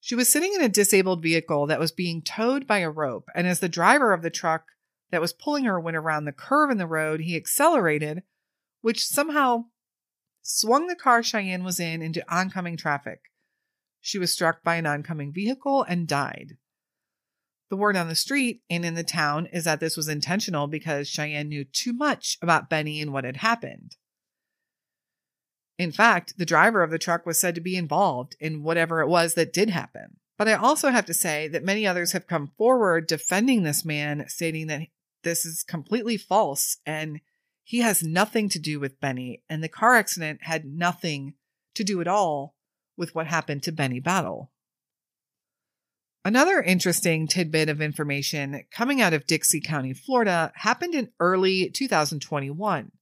She 0.00 0.14
was 0.14 0.32
sitting 0.32 0.54
in 0.54 0.62
a 0.62 0.70
disabled 0.70 1.22
vehicle 1.22 1.66
that 1.66 1.80
was 1.80 1.92
being 1.92 2.22
towed 2.22 2.66
by 2.66 2.78
a 2.78 2.88
rope, 2.88 3.28
and 3.34 3.46
as 3.46 3.60
the 3.60 3.68
driver 3.68 4.14
of 4.14 4.22
the 4.22 4.30
truck 4.30 4.64
that 5.10 5.20
was 5.20 5.34
pulling 5.34 5.64
her 5.64 5.78
went 5.78 5.98
around 5.98 6.24
the 6.24 6.32
curve 6.32 6.70
in 6.70 6.78
the 6.78 6.86
road, 6.86 7.20
he 7.20 7.36
accelerated, 7.36 8.22
which 8.80 9.06
somehow 9.06 9.66
swung 10.46 10.86
the 10.86 10.94
car 10.94 11.22
Cheyenne 11.22 11.64
was 11.64 11.80
in 11.80 12.02
into 12.02 12.24
oncoming 12.32 12.76
traffic. 12.76 13.20
She 14.00 14.18
was 14.18 14.32
struck 14.32 14.62
by 14.62 14.76
an 14.76 14.86
oncoming 14.86 15.32
vehicle 15.32 15.82
and 15.82 16.06
died. 16.06 16.56
The 17.68 17.76
word 17.76 17.96
on 17.96 18.08
the 18.08 18.14
street 18.14 18.62
and 18.70 18.84
in 18.84 18.94
the 18.94 19.02
town 19.02 19.46
is 19.46 19.64
that 19.64 19.80
this 19.80 19.96
was 19.96 20.06
intentional 20.06 20.68
because 20.68 21.08
Cheyenne 21.08 21.48
knew 21.48 21.64
too 21.64 21.92
much 21.92 22.38
about 22.40 22.70
Benny 22.70 23.00
and 23.00 23.12
what 23.12 23.24
had 23.24 23.38
happened. 23.38 23.96
In 25.78 25.90
fact, 25.90 26.38
the 26.38 26.46
driver 26.46 26.84
of 26.84 26.92
the 26.92 26.98
truck 26.98 27.26
was 27.26 27.40
said 27.40 27.56
to 27.56 27.60
be 27.60 27.76
involved 27.76 28.36
in 28.38 28.62
whatever 28.62 29.00
it 29.00 29.08
was 29.08 29.34
that 29.34 29.52
did 29.52 29.70
happen. 29.70 30.18
But 30.38 30.48
I 30.48 30.54
also 30.54 30.90
have 30.90 31.06
to 31.06 31.14
say 31.14 31.48
that 31.48 31.64
many 31.64 31.86
others 31.86 32.12
have 32.12 32.28
come 32.28 32.52
forward 32.56 33.08
defending 33.08 33.64
this 33.64 33.84
man, 33.84 34.26
stating 34.28 34.68
that 34.68 34.82
this 35.24 35.44
is 35.44 35.64
completely 35.64 36.16
false 36.16 36.78
and 36.86 37.20
he 37.66 37.80
has 37.80 38.00
nothing 38.00 38.48
to 38.48 38.60
do 38.60 38.78
with 38.78 39.00
Benny. 39.00 39.42
And 39.50 39.60
the 39.60 39.68
car 39.68 39.96
accident 39.96 40.44
had 40.44 40.64
nothing 40.64 41.34
to 41.74 41.82
do 41.82 42.00
at 42.00 42.06
all 42.06 42.54
with 42.96 43.12
what 43.12 43.26
happened 43.26 43.64
to 43.64 43.72
Benny 43.72 43.98
Battle. 43.98 44.52
Another 46.24 46.62
interesting 46.62 47.26
tidbit 47.26 47.68
of 47.68 47.80
information 47.80 48.62
coming 48.70 49.02
out 49.02 49.12
of 49.12 49.26
Dixie 49.26 49.60
County, 49.60 49.92
Florida, 49.92 50.52
happened 50.54 50.94
in 50.94 51.10
early 51.18 51.68
2021. 51.68 52.92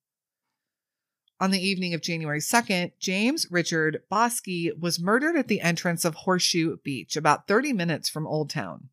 On 1.40 1.50
the 1.50 1.60
evening 1.60 1.92
of 1.92 2.00
January 2.00 2.40
2nd, 2.40 2.92
James 2.98 3.46
Richard 3.50 4.02
Bosky 4.10 4.70
was 4.80 4.98
murdered 4.98 5.36
at 5.36 5.48
the 5.48 5.60
entrance 5.60 6.06
of 6.06 6.14
Horseshoe 6.14 6.78
Beach, 6.78 7.16
about 7.16 7.46
30 7.46 7.74
minutes 7.74 8.08
from 8.08 8.26
Old 8.26 8.48
Town. 8.48 8.88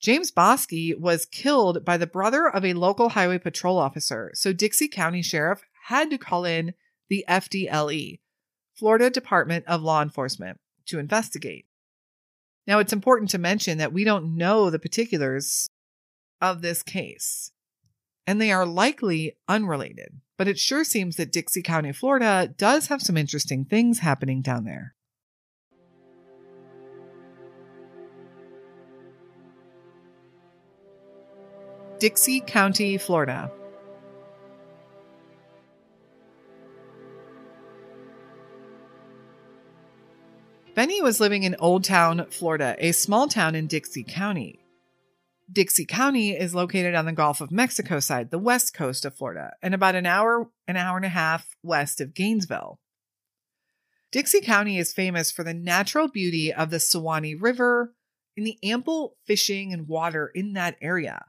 James 0.00 0.30
Bosky 0.30 0.98
was 0.98 1.26
killed 1.26 1.84
by 1.84 1.96
the 1.96 2.06
brother 2.06 2.48
of 2.48 2.64
a 2.64 2.74
local 2.74 3.10
highway 3.10 3.38
patrol 3.38 3.78
officer, 3.78 4.30
so 4.34 4.52
Dixie 4.52 4.88
County 4.88 5.22
Sheriff 5.22 5.62
had 5.84 6.10
to 6.10 6.18
call 6.18 6.44
in 6.44 6.74
the 7.08 7.24
FDLE, 7.28 8.20
Florida 8.74 9.08
Department 9.08 9.64
of 9.66 9.82
Law 9.82 10.02
Enforcement, 10.02 10.60
to 10.86 10.98
investigate. 10.98 11.66
Now, 12.66 12.78
it's 12.80 12.92
important 12.92 13.30
to 13.30 13.38
mention 13.38 13.78
that 13.78 13.92
we 13.92 14.04
don't 14.04 14.36
know 14.36 14.70
the 14.70 14.78
particulars 14.78 15.70
of 16.40 16.62
this 16.62 16.82
case, 16.82 17.52
and 18.26 18.40
they 18.40 18.50
are 18.50 18.66
likely 18.66 19.36
unrelated, 19.48 20.20
but 20.36 20.48
it 20.48 20.58
sure 20.58 20.84
seems 20.84 21.16
that 21.16 21.32
Dixie 21.32 21.62
County, 21.62 21.92
Florida 21.92 22.52
does 22.58 22.88
have 22.88 23.00
some 23.00 23.16
interesting 23.16 23.64
things 23.64 24.00
happening 24.00 24.42
down 24.42 24.64
there. 24.64 24.95
Dixie 31.98 32.40
County, 32.40 32.98
Florida. 32.98 33.50
Benny 40.74 41.00
was 41.00 41.20
living 41.20 41.44
in 41.44 41.56
Old 41.58 41.84
Town, 41.84 42.26
Florida, 42.28 42.76
a 42.78 42.92
small 42.92 43.28
town 43.28 43.54
in 43.54 43.66
Dixie 43.66 44.04
County. 44.04 44.60
Dixie 45.50 45.86
County 45.86 46.32
is 46.32 46.54
located 46.54 46.94
on 46.94 47.06
the 47.06 47.12
Gulf 47.12 47.40
of 47.40 47.50
Mexico 47.50 47.98
side, 47.98 48.30
the 48.30 48.38
west 48.38 48.74
coast 48.74 49.06
of 49.06 49.16
Florida, 49.16 49.54
and 49.62 49.72
about 49.72 49.94
an 49.94 50.04
hour, 50.04 50.50
an 50.68 50.76
hour 50.76 50.98
and 50.98 51.06
a 51.06 51.08
half 51.08 51.56
west 51.62 52.02
of 52.02 52.12
Gainesville. 52.12 52.78
Dixie 54.12 54.42
County 54.42 54.76
is 54.76 54.92
famous 54.92 55.30
for 55.30 55.44
the 55.44 55.54
natural 55.54 56.08
beauty 56.08 56.52
of 56.52 56.68
the 56.68 56.78
Suwannee 56.78 57.34
River 57.34 57.94
and 58.36 58.46
the 58.46 58.58
ample 58.62 59.16
fishing 59.26 59.72
and 59.72 59.88
water 59.88 60.30
in 60.34 60.52
that 60.52 60.76
area. 60.82 61.24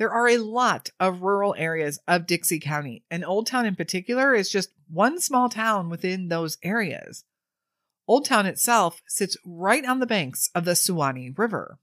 There 0.00 0.10
are 0.10 0.28
a 0.28 0.38
lot 0.38 0.88
of 0.98 1.20
rural 1.20 1.54
areas 1.58 1.98
of 2.08 2.26
Dixie 2.26 2.58
County, 2.58 3.04
and 3.10 3.22
Old 3.22 3.46
Town 3.46 3.66
in 3.66 3.76
particular 3.76 4.34
is 4.34 4.48
just 4.48 4.70
one 4.88 5.20
small 5.20 5.50
town 5.50 5.90
within 5.90 6.28
those 6.28 6.56
areas. 6.62 7.24
Old 8.08 8.24
Town 8.24 8.46
itself 8.46 9.02
sits 9.06 9.36
right 9.44 9.84
on 9.84 10.00
the 10.00 10.06
banks 10.06 10.48
of 10.54 10.64
the 10.64 10.74
Suwannee 10.74 11.34
River. 11.36 11.78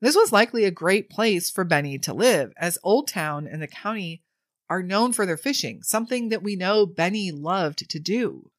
This 0.00 0.16
was 0.16 0.32
likely 0.32 0.64
a 0.64 0.72
great 0.72 1.08
place 1.08 1.52
for 1.52 1.62
Benny 1.62 2.00
to 2.00 2.12
live, 2.12 2.52
as 2.56 2.78
Old 2.82 3.06
Town 3.06 3.46
and 3.46 3.62
the 3.62 3.68
county 3.68 4.24
are 4.68 4.82
known 4.82 5.12
for 5.12 5.26
their 5.26 5.36
fishing, 5.36 5.84
something 5.84 6.30
that 6.30 6.42
we 6.42 6.56
know 6.56 6.84
Benny 6.84 7.30
loved 7.30 7.88
to 7.88 8.00
do. 8.00 8.50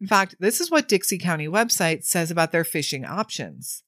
In 0.00 0.06
fact, 0.06 0.36
this 0.38 0.60
is 0.60 0.70
what 0.70 0.86
Dixie 0.86 1.18
County 1.18 1.48
website 1.48 2.04
says 2.04 2.30
about 2.30 2.52
their 2.52 2.62
fishing 2.62 3.04
options. 3.04 3.82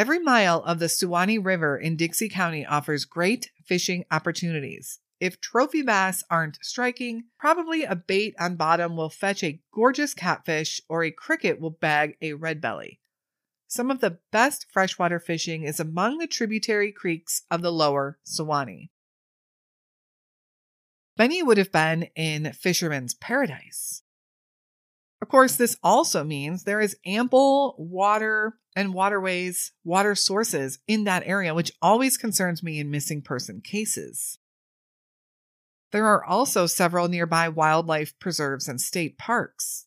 Every 0.00 0.18
mile 0.18 0.62
of 0.62 0.78
the 0.78 0.88
Suwannee 0.88 1.36
River 1.36 1.76
in 1.76 1.94
Dixie 1.94 2.30
County 2.30 2.64
offers 2.64 3.04
great 3.04 3.50
fishing 3.66 4.06
opportunities. 4.10 4.98
If 5.20 5.42
trophy 5.42 5.82
bass 5.82 6.24
aren't 6.30 6.58
striking, 6.62 7.24
probably 7.38 7.84
a 7.84 7.94
bait 7.94 8.34
on 8.40 8.56
bottom 8.56 8.96
will 8.96 9.10
fetch 9.10 9.44
a 9.44 9.60
gorgeous 9.74 10.14
catfish 10.14 10.80
or 10.88 11.04
a 11.04 11.10
cricket 11.10 11.60
will 11.60 11.72
bag 11.72 12.16
a 12.22 12.32
red 12.32 12.62
belly. 12.62 12.98
Some 13.68 13.90
of 13.90 14.00
the 14.00 14.20
best 14.32 14.64
freshwater 14.72 15.20
fishing 15.20 15.64
is 15.64 15.78
among 15.78 16.16
the 16.16 16.26
tributary 16.26 16.92
creeks 16.92 17.42
of 17.50 17.60
the 17.60 17.70
lower 17.70 18.18
Suwannee. 18.24 18.90
Many 21.18 21.42
would 21.42 21.58
have 21.58 21.72
been 21.72 22.04
in 22.16 22.54
fisherman's 22.54 23.12
paradise. 23.12 24.02
Of 25.20 25.28
course, 25.28 25.56
this 25.56 25.76
also 25.82 26.24
means 26.24 26.64
there 26.64 26.80
is 26.80 26.96
ample 27.04 27.74
water 27.76 28.54
and 28.76 28.94
waterways, 28.94 29.72
water 29.84 30.14
sources 30.14 30.78
in 30.86 31.04
that 31.04 31.22
area, 31.26 31.54
which 31.54 31.72
always 31.82 32.16
concerns 32.16 32.62
me 32.62 32.78
in 32.78 32.90
missing 32.90 33.22
person 33.22 33.60
cases. 33.60 34.38
There 35.92 36.06
are 36.06 36.24
also 36.24 36.66
several 36.66 37.08
nearby 37.08 37.48
wildlife 37.48 38.18
preserves 38.18 38.68
and 38.68 38.80
state 38.80 39.18
parks. 39.18 39.86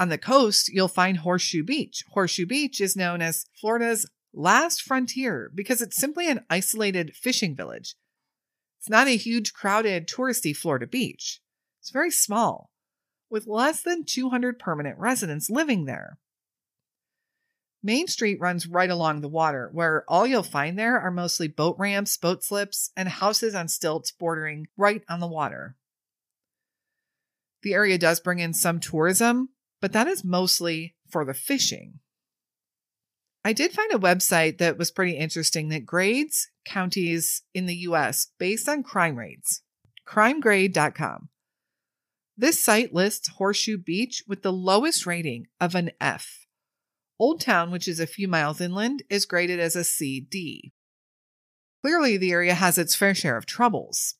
On 0.00 0.08
the 0.08 0.18
coast, 0.18 0.68
you'll 0.72 0.88
find 0.88 1.18
Horseshoe 1.18 1.62
Beach. 1.62 2.02
Horseshoe 2.10 2.46
Beach 2.46 2.80
is 2.80 2.96
known 2.96 3.22
as 3.22 3.46
Florida's 3.60 4.10
last 4.32 4.82
frontier 4.82 5.50
because 5.54 5.80
it's 5.80 5.96
simply 5.96 6.28
an 6.28 6.44
isolated 6.48 7.14
fishing 7.14 7.54
village. 7.54 7.94
It's 8.80 8.88
not 8.88 9.08
a 9.08 9.16
huge, 9.16 9.52
crowded, 9.52 10.08
touristy 10.08 10.56
Florida 10.56 10.86
beach. 10.86 11.40
It's 11.80 11.90
very 11.90 12.10
small, 12.10 12.70
with 13.28 13.46
less 13.46 13.82
than 13.82 14.04
200 14.04 14.58
permanent 14.58 14.98
residents 14.98 15.50
living 15.50 15.84
there. 15.84 16.18
Main 17.82 18.06
Street 18.08 18.38
runs 18.40 18.66
right 18.66 18.90
along 18.90 19.20
the 19.20 19.28
water, 19.28 19.70
where 19.72 20.04
all 20.06 20.26
you'll 20.26 20.42
find 20.42 20.78
there 20.78 21.00
are 21.00 21.10
mostly 21.10 21.48
boat 21.48 21.76
ramps, 21.78 22.16
boat 22.16 22.44
slips, 22.44 22.90
and 22.96 23.08
houses 23.08 23.54
on 23.54 23.68
stilts 23.68 24.12
bordering 24.12 24.66
right 24.76 25.02
on 25.08 25.20
the 25.20 25.26
water. 25.26 25.76
The 27.62 27.74
area 27.74 27.98
does 27.98 28.20
bring 28.20 28.38
in 28.38 28.52
some 28.52 28.80
tourism, 28.80 29.50
but 29.80 29.92
that 29.92 30.06
is 30.06 30.24
mostly 30.24 30.94
for 31.10 31.24
the 31.24 31.34
fishing. 31.34 32.00
I 33.42 33.54
did 33.54 33.72
find 33.72 33.90
a 33.92 33.98
website 33.98 34.58
that 34.58 34.76
was 34.76 34.90
pretty 34.90 35.16
interesting 35.16 35.70
that 35.70 35.86
grades 35.86 36.50
counties 36.66 37.42
in 37.54 37.64
the 37.64 37.76
US 37.76 38.28
based 38.38 38.68
on 38.68 38.82
crime 38.82 39.16
rates. 39.16 39.62
crimegrade.com. 40.06 41.30
This 42.36 42.62
site 42.62 42.92
lists 42.92 43.28
Horseshoe 43.28 43.78
Beach 43.78 44.22
with 44.26 44.42
the 44.42 44.52
lowest 44.52 45.06
rating 45.06 45.46
of 45.60 45.74
an 45.74 45.90
F. 46.00 46.39
Old 47.20 47.42
Town, 47.42 47.70
which 47.70 47.86
is 47.86 48.00
a 48.00 48.06
few 48.06 48.26
miles 48.26 48.62
inland, 48.62 49.02
is 49.10 49.26
graded 49.26 49.60
as 49.60 49.76
a 49.76 49.84
CD. 49.84 50.72
Clearly, 51.82 52.16
the 52.16 52.32
area 52.32 52.54
has 52.54 52.78
its 52.78 52.96
fair 52.96 53.14
share 53.14 53.36
of 53.36 53.44
troubles. 53.44 54.14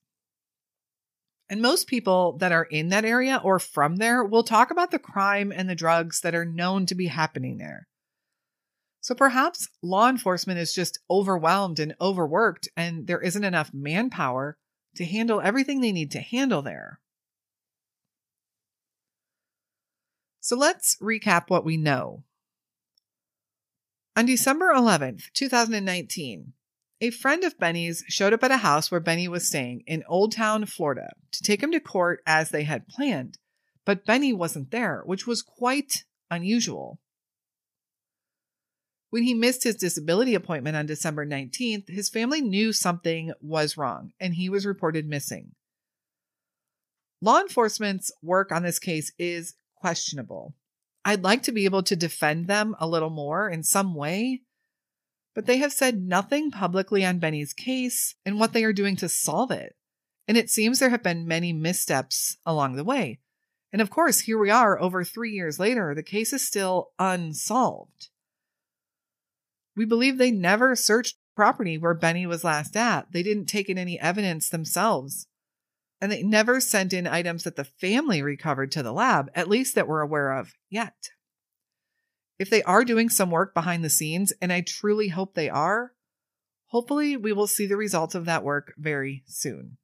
And 1.49 1.63
most 1.63 1.87
people 1.87 2.37
that 2.39 2.53
are 2.53 2.65
in 2.65 2.91
that 2.91 3.07
area 3.07 3.41
or 3.43 3.59
from 3.59 3.97
there 3.97 4.23
will 4.23 4.45
talk 4.45 4.71
about 4.71 4.91
the 4.91 4.99
crime 4.99 5.51
and 5.51 5.69
the 5.69 5.75
drugs 5.75 6.21
that 6.21 6.35
are 6.35 6.45
known 6.45 6.85
to 6.87 6.95
be 6.95 7.07
happening 7.07 7.57
there. 7.57 7.89
So 9.01 9.15
perhaps 9.15 9.67
law 9.83 10.11
enforcement 10.11 10.59
is 10.59 10.75
just 10.75 10.99
overwhelmed 11.11 11.81
and 11.81 11.95
overworked, 12.03 12.69
and 12.77 13.07
there 13.07 13.23
isn't 13.23 13.45
enough 13.45 13.73
manpower 13.73 14.59
to 14.97 15.07
handle 15.07 15.41
everything 15.41 15.81
they 15.81 15.93
need 15.93 16.11
to 16.11 16.21
handle 16.21 16.61
there. 16.61 17.01
So 20.41 20.55
let's 20.55 20.97
recap 21.01 21.45
what 21.49 21.65
we 21.65 21.79
know. 21.79 22.25
On 24.21 24.27
December 24.27 24.71
11th, 24.75 25.33
2019, 25.33 26.53
a 27.01 27.09
friend 27.09 27.43
of 27.43 27.59
Benny's 27.59 28.05
showed 28.07 28.35
up 28.35 28.45
at 28.45 28.51
a 28.51 28.59
house 28.59 28.91
where 28.91 29.01
Benny 29.01 29.29
was 29.29 29.49
staying 29.49 29.83
in 29.87 30.05
Old 30.07 30.33
Town, 30.33 30.67
Florida, 30.67 31.13
to 31.33 31.43
take 31.43 31.63
him 31.63 31.73
to 31.73 31.81
court 31.81 32.21
as 32.27 32.51
they 32.51 32.65
had 32.65 32.87
planned. 32.87 33.39
But 33.87 34.05
Benny 34.05 34.35
wasn't 34.35 34.73
there, 34.73 35.01
which 35.07 35.27
was 35.27 35.41
quite 35.41 36.05
unusual. 36.31 37.01
When 39.09 39.23
he 39.23 39.33
missed 39.33 39.65
his 39.65 39.77
disability 39.77 40.35
appointment 40.35 40.77
on 40.77 40.85
December 40.85 41.25
19th, 41.25 41.89
his 41.89 42.11
family 42.11 42.43
knew 42.43 42.75
something 42.75 43.33
was 43.41 43.79
wrong 43.79 44.13
and 44.21 44.35
he 44.35 44.51
was 44.51 44.67
reported 44.67 45.09
missing. 45.09 45.53
Law 47.23 47.41
enforcement's 47.41 48.13
work 48.23 48.53
on 48.53 48.65
this 48.65 48.79
case 48.79 49.13
is 49.19 49.55
questionable. 49.77 50.55
I'd 51.05 51.23
like 51.23 51.43
to 51.45 51.53
be 51.53 51.65
able 51.65 51.83
to 51.85 51.97
defend 51.97 52.47
them 52.47 52.77
a 52.79 52.87
little 52.87 53.11
more 53.11 53.49
in 53.49 53.63
some 53.63 53.95
way, 53.95 54.43
but 55.35 55.47
they 55.47 55.59
have 55.59 55.73
said 55.73 56.03
nothing 56.03 56.51
publicly 56.51 57.05
on 57.05 57.19
Benny's 57.19 57.53
case 57.53 58.15
and 58.27 58.39
what 58.39 58.53
they 58.53 58.65
are 58.65 58.73
doing 58.73 58.97
to 58.97 59.09
solve 59.09 59.51
it. 59.51 59.75
And 60.29 60.37
it 60.37 60.51
seems 60.51 60.79
there 60.79 60.91
have 60.91 61.03
been 61.03 61.27
many 61.27 61.53
missteps 61.53 62.37
along 62.45 62.77
the 62.77 62.85
way. 62.85 63.21
And 63.73 63.81
of 63.81 63.91
course, 63.91 64.21
here 64.21 64.39
we 64.39 64.51
are 64.51 64.81
over 64.81 65.05
three 65.05 65.31
years 65.31 65.59
later, 65.59 65.95
the 65.95 66.03
case 66.03 66.33
is 66.33 66.47
still 66.47 66.91
unsolved. 66.99 68.09
We 69.77 69.85
believe 69.85 70.19
they 70.19 70.31
never 70.31 70.75
searched 70.77 71.17
property 71.37 71.79
where 71.79 71.95
Benny 71.95 72.27
was 72.27 72.45
last 72.45 72.77
at. 72.77 73.13
They 73.13 73.23
didn't 73.23 73.47
take 73.47 73.69
in 73.69 73.79
any 73.79 73.99
evidence 73.99 74.49
themselves 74.49 75.27
and 76.01 76.11
they 76.11 76.23
never 76.23 76.61
sent 76.61 76.93
in 76.93 77.07
items 77.07 77.45
that 77.45 77.57
the 77.57 77.65
family 77.65 78.23
recovered 78.23 78.73
to 78.73 78.83
the 78.83 78.93
lab, 78.93 79.31
at 79.35 79.49
least 79.49 79.75
that 79.75 79.87
we're 79.87 80.01
aware 80.01 80.33
of 80.39 80.55
yet. 80.71 81.11
If 82.39 82.49
they 82.49 82.63
are 82.63 82.85
doing 82.85 83.11
some 83.11 83.31
work 83.31 83.53
behind 83.53 83.85
the 83.85 83.91
scenes, 83.91 84.33
and 84.41 84.53
I 84.53 84.63
truly 84.63 85.09
hope 85.09 85.35
they 85.35 85.51
are, 85.51 85.93
hopefully 86.69 87.17
we 87.17 87.33
will 87.33 87.47
see 87.47 87.67
the 87.67 87.77
results 87.77 88.15
of 88.15 88.25
that 88.25 88.43
work 88.43 88.73
very 88.79 89.25
soon. 89.27 89.77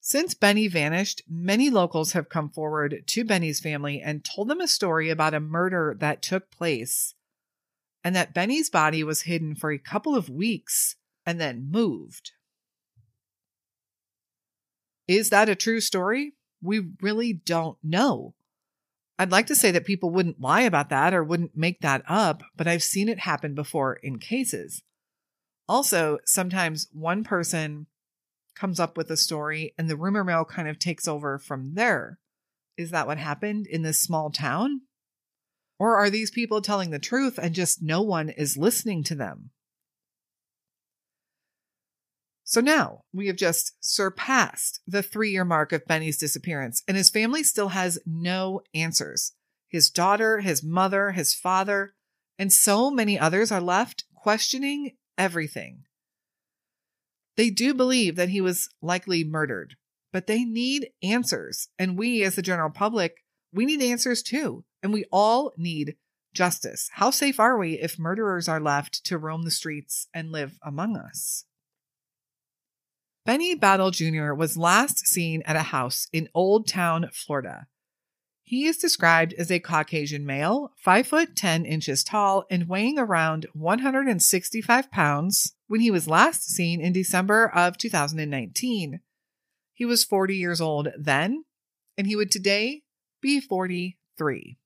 Since 0.00 0.34
Benny 0.34 0.68
vanished, 0.68 1.22
many 1.28 1.68
locals 1.70 2.12
have 2.12 2.28
come 2.28 2.48
forward 2.48 3.02
to 3.06 3.24
Benny's 3.24 3.60
family 3.60 4.00
and 4.00 4.24
told 4.24 4.48
them 4.48 4.60
a 4.60 4.68
story 4.68 5.10
about 5.10 5.34
a 5.34 5.40
murder 5.40 5.96
that 5.98 6.22
took 6.22 6.50
place 6.50 7.14
and 8.04 8.14
that 8.14 8.32
Benny's 8.32 8.70
body 8.70 9.02
was 9.02 9.22
hidden 9.22 9.56
for 9.56 9.72
a 9.72 9.78
couple 9.78 10.14
of 10.14 10.28
weeks 10.28 10.94
and 11.24 11.40
then 11.40 11.68
moved. 11.68 12.30
Is 15.08 15.30
that 15.30 15.48
a 15.48 15.54
true 15.54 15.80
story? 15.80 16.34
We 16.62 16.88
really 17.00 17.32
don't 17.32 17.78
know. 17.82 18.34
I'd 19.18 19.32
like 19.32 19.46
to 19.46 19.56
say 19.56 19.70
that 19.70 19.86
people 19.86 20.10
wouldn't 20.10 20.40
lie 20.40 20.62
about 20.62 20.90
that 20.90 21.14
or 21.14 21.24
wouldn't 21.24 21.56
make 21.56 21.80
that 21.80 22.02
up, 22.06 22.42
but 22.56 22.66
I've 22.66 22.82
seen 22.82 23.08
it 23.08 23.20
happen 23.20 23.54
before 23.54 23.94
in 23.94 24.18
cases. 24.18 24.82
Also, 25.68 26.18
sometimes 26.24 26.88
one 26.92 27.24
person 27.24 27.86
comes 28.54 28.78
up 28.78 28.96
with 28.96 29.10
a 29.10 29.16
story 29.16 29.74
and 29.78 29.88
the 29.88 29.96
rumor 29.96 30.24
mill 30.24 30.44
kind 30.44 30.68
of 30.68 30.78
takes 30.78 31.08
over 31.08 31.38
from 31.38 31.74
there. 31.74 32.18
Is 32.76 32.90
that 32.90 33.06
what 33.06 33.18
happened 33.18 33.66
in 33.66 33.82
this 33.82 34.00
small 34.00 34.30
town? 34.30 34.82
Or 35.78 35.96
are 35.96 36.10
these 36.10 36.30
people 36.30 36.60
telling 36.60 36.90
the 36.90 36.98
truth 36.98 37.38
and 37.38 37.54
just 37.54 37.82
no 37.82 38.02
one 38.02 38.28
is 38.28 38.56
listening 38.56 39.02
to 39.04 39.14
them? 39.14 39.50
So 42.48 42.60
now 42.60 43.00
we 43.12 43.26
have 43.26 43.34
just 43.34 43.72
surpassed 43.80 44.80
the 44.86 45.02
three 45.02 45.32
year 45.32 45.44
mark 45.44 45.72
of 45.72 45.84
Benny's 45.84 46.16
disappearance, 46.16 46.84
and 46.86 46.96
his 46.96 47.08
family 47.08 47.42
still 47.42 47.70
has 47.70 47.98
no 48.06 48.60
answers. 48.72 49.32
His 49.68 49.90
daughter, 49.90 50.38
his 50.38 50.62
mother, 50.62 51.10
his 51.10 51.34
father, 51.34 51.94
and 52.38 52.52
so 52.52 52.88
many 52.88 53.18
others 53.18 53.50
are 53.50 53.60
left 53.60 54.04
questioning 54.14 54.92
everything. 55.18 55.86
They 57.36 57.50
do 57.50 57.74
believe 57.74 58.14
that 58.14 58.28
he 58.28 58.40
was 58.40 58.68
likely 58.80 59.24
murdered, 59.24 59.74
but 60.12 60.28
they 60.28 60.44
need 60.44 60.90
answers. 61.02 61.68
And 61.80 61.98
we, 61.98 62.22
as 62.22 62.36
the 62.36 62.42
general 62.42 62.70
public, 62.70 63.24
we 63.52 63.66
need 63.66 63.82
answers 63.82 64.22
too. 64.22 64.64
And 64.84 64.92
we 64.92 65.04
all 65.10 65.52
need 65.56 65.96
justice. 66.32 66.90
How 66.92 67.10
safe 67.10 67.40
are 67.40 67.58
we 67.58 67.72
if 67.72 67.98
murderers 67.98 68.46
are 68.46 68.60
left 68.60 69.02
to 69.06 69.18
roam 69.18 69.42
the 69.42 69.50
streets 69.50 70.06
and 70.14 70.30
live 70.30 70.60
among 70.62 70.96
us? 70.96 71.44
Benny 73.26 73.56
Battle 73.56 73.90
Jr. 73.90 74.34
was 74.34 74.56
last 74.56 75.04
seen 75.04 75.42
at 75.46 75.56
a 75.56 75.62
house 75.62 76.06
in 76.12 76.28
Old 76.32 76.68
Town, 76.68 77.10
Florida. 77.12 77.66
He 78.44 78.66
is 78.66 78.76
described 78.76 79.34
as 79.36 79.50
a 79.50 79.58
Caucasian 79.58 80.24
male, 80.24 80.70
5 80.76 81.08
foot 81.08 81.34
10 81.34 81.64
inches 81.64 82.04
tall, 82.04 82.44
and 82.48 82.68
weighing 82.68 83.00
around 83.00 83.46
165 83.52 84.92
pounds 84.92 85.56
when 85.66 85.80
he 85.80 85.90
was 85.90 86.06
last 86.06 86.48
seen 86.48 86.80
in 86.80 86.92
December 86.92 87.50
of 87.52 87.76
2019. 87.76 89.00
He 89.74 89.84
was 89.84 90.04
40 90.04 90.36
years 90.36 90.60
old 90.60 90.90
then, 90.96 91.46
and 91.98 92.06
he 92.06 92.14
would 92.14 92.30
today 92.30 92.84
be 93.20 93.40
43. 93.40 94.56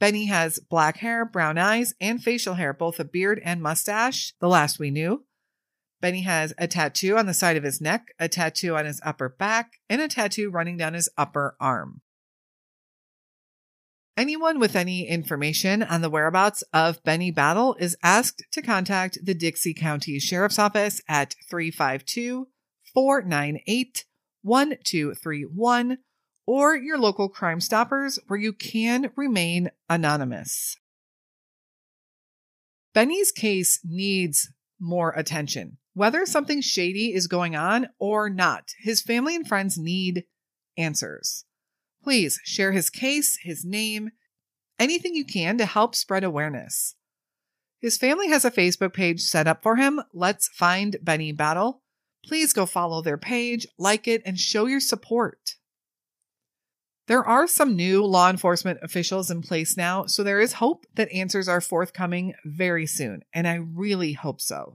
Benny 0.00 0.26
has 0.26 0.58
black 0.58 0.96
hair, 0.96 1.24
brown 1.24 1.56
eyes, 1.56 1.94
and 2.00 2.20
facial 2.20 2.54
hair, 2.54 2.72
both 2.72 2.98
a 2.98 3.04
beard 3.04 3.40
and 3.44 3.62
mustache, 3.62 4.34
the 4.40 4.48
last 4.48 4.80
we 4.80 4.90
knew. 4.90 5.24
Benny 6.00 6.22
has 6.22 6.52
a 6.58 6.66
tattoo 6.66 7.16
on 7.16 7.26
the 7.26 7.34
side 7.34 7.56
of 7.56 7.64
his 7.64 7.80
neck, 7.80 8.08
a 8.18 8.28
tattoo 8.28 8.76
on 8.76 8.84
his 8.84 9.00
upper 9.04 9.28
back, 9.28 9.80
and 9.88 10.00
a 10.00 10.08
tattoo 10.08 10.50
running 10.50 10.76
down 10.76 10.94
his 10.94 11.08
upper 11.16 11.56
arm. 11.60 12.02
Anyone 14.16 14.58
with 14.58 14.76
any 14.76 15.06
information 15.06 15.82
on 15.82 16.00
the 16.00 16.08
whereabouts 16.08 16.62
of 16.72 17.02
Benny 17.02 17.30
Battle 17.30 17.76
is 17.78 17.98
asked 18.02 18.44
to 18.52 18.62
contact 18.62 19.18
the 19.22 19.34
Dixie 19.34 19.74
County 19.74 20.18
Sheriff's 20.18 20.58
Office 20.58 21.02
at 21.06 21.34
352 21.50 22.48
498 22.94 24.04
1231 24.42 25.98
or 26.46 26.76
your 26.76 26.96
local 26.96 27.28
Crime 27.28 27.60
Stoppers 27.60 28.18
where 28.26 28.38
you 28.38 28.54
can 28.54 29.10
remain 29.16 29.70
anonymous. 29.90 30.76
Benny's 32.94 33.32
case 33.32 33.80
needs 33.84 34.50
more 34.80 35.12
attention. 35.12 35.78
Whether 35.94 36.20
mm-hmm. 36.20 36.30
something 36.30 36.60
shady 36.60 37.14
is 37.14 37.26
going 37.26 37.56
on 37.56 37.88
or 37.98 38.28
not, 38.28 38.70
his 38.78 39.02
family 39.02 39.34
and 39.34 39.46
friends 39.46 39.78
need 39.78 40.24
answers. 40.76 41.44
Please 42.02 42.40
share 42.44 42.72
his 42.72 42.90
case, 42.90 43.38
his 43.42 43.64
name, 43.64 44.10
anything 44.78 45.14
you 45.14 45.24
can 45.24 45.58
to 45.58 45.66
help 45.66 45.94
spread 45.94 46.22
awareness. 46.22 46.94
His 47.80 47.98
family 47.98 48.28
has 48.28 48.44
a 48.44 48.50
Facebook 48.50 48.94
page 48.94 49.20
set 49.20 49.46
up 49.46 49.62
for 49.62 49.76
him. 49.76 50.00
Let's 50.12 50.48
find 50.48 50.96
Benny 51.02 51.32
Battle. 51.32 51.82
Please 52.24 52.52
go 52.52 52.66
follow 52.66 53.02
their 53.02 53.18
page, 53.18 53.66
like 53.78 54.08
it, 54.08 54.22
and 54.24 54.38
show 54.38 54.66
your 54.66 54.80
support. 54.80 55.55
There 57.06 57.24
are 57.24 57.46
some 57.46 57.76
new 57.76 58.04
law 58.04 58.28
enforcement 58.28 58.80
officials 58.82 59.30
in 59.30 59.40
place 59.40 59.76
now, 59.76 60.06
so 60.06 60.24
there 60.24 60.40
is 60.40 60.54
hope 60.54 60.86
that 60.96 61.12
answers 61.12 61.46
are 61.46 61.60
forthcoming 61.60 62.34
very 62.44 62.86
soon, 62.86 63.22
and 63.32 63.46
I 63.46 63.54
really 63.54 64.12
hope 64.12 64.40
so. 64.40 64.74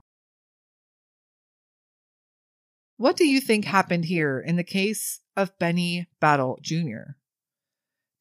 What 2.96 3.16
do 3.16 3.26
you 3.26 3.40
think 3.40 3.64
happened 3.64 4.06
here 4.06 4.40
in 4.40 4.56
the 4.56 4.64
case 4.64 5.20
of 5.36 5.58
Benny 5.58 6.08
Battle 6.20 6.58
Jr.? 6.62 7.16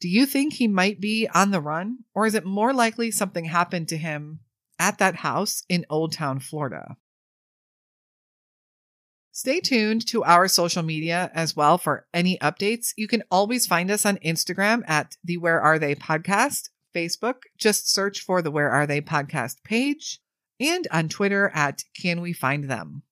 Do 0.02 0.10
you 0.10 0.26
think 0.26 0.54
he 0.54 0.68
might 0.68 1.00
be 1.00 1.30
on 1.34 1.52
the 1.52 1.62
run, 1.62 2.00
or 2.14 2.26
is 2.26 2.34
it 2.34 2.46
more 2.46 2.74
likely 2.74 3.12
something 3.12 3.46
happened 3.46 3.88
to 3.90 3.98
him 3.98 4.40
at 4.78 4.98
that 4.98 5.18
house 5.18 5.64
in 5.70 5.86
Old 5.90 6.12
Town, 6.12 6.40
Florida? 6.40 6.98
Stay 9.34 9.62
tuned 9.62 10.06
to 10.08 10.24
our 10.26 10.48
social 10.48 10.84
media 10.84 11.32
as 11.34 11.56
well 11.56 11.78
for 11.78 12.06
any 12.14 12.38
updates. 12.40 12.94
You 12.98 13.08
can 13.08 13.24
always 13.32 13.66
find 13.66 13.90
us 13.90 14.06
on 14.06 14.18
Instagram 14.18 14.84
at 14.88 15.16
the 15.24 15.38
Where 15.38 15.62
Are 15.62 15.80
They 15.80 15.96
podcast, 15.96 16.70
Facebook, 16.94 17.44
just 17.58 17.92
search 17.92 18.20
for 18.20 18.42
the 18.42 18.52
Where 18.52 18.70
Are 18.70 18.86
They 18.86 19.00
podcast 19.00 19.64
page, 19.64 20.20
and 20.60 20.86
on 20.92 21.08
Twitter 21.08 21.50
at 21.56 21.84
Can 22.00 22.20
We 22.20 22.34
Find 22.34 22.70
Them. 22.70 23.04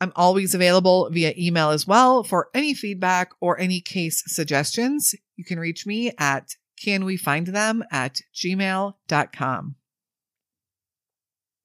I'm 0.00 0.12
always 0.16 0.54
available 0.54 1.10
via 1.10 1.34
email 1.36 1.70
as 1.70 1.86
well 1.86 2.24
for 2.24 2.48
any 2.54 2.72
feedback 2.72 3.32
or 3.40 3.60
any 3.60 3.80
case 3.80 4.24
suggestions. 4.26 5.14
You 5.36 5.44
can 5.44 5.60
reach 5.60 5.86
me 5.86 6.12
at 6.18 6.56
canwefindthem 6.84 7.82
at 7.92 8.20
gmail.com. 8.34 9.76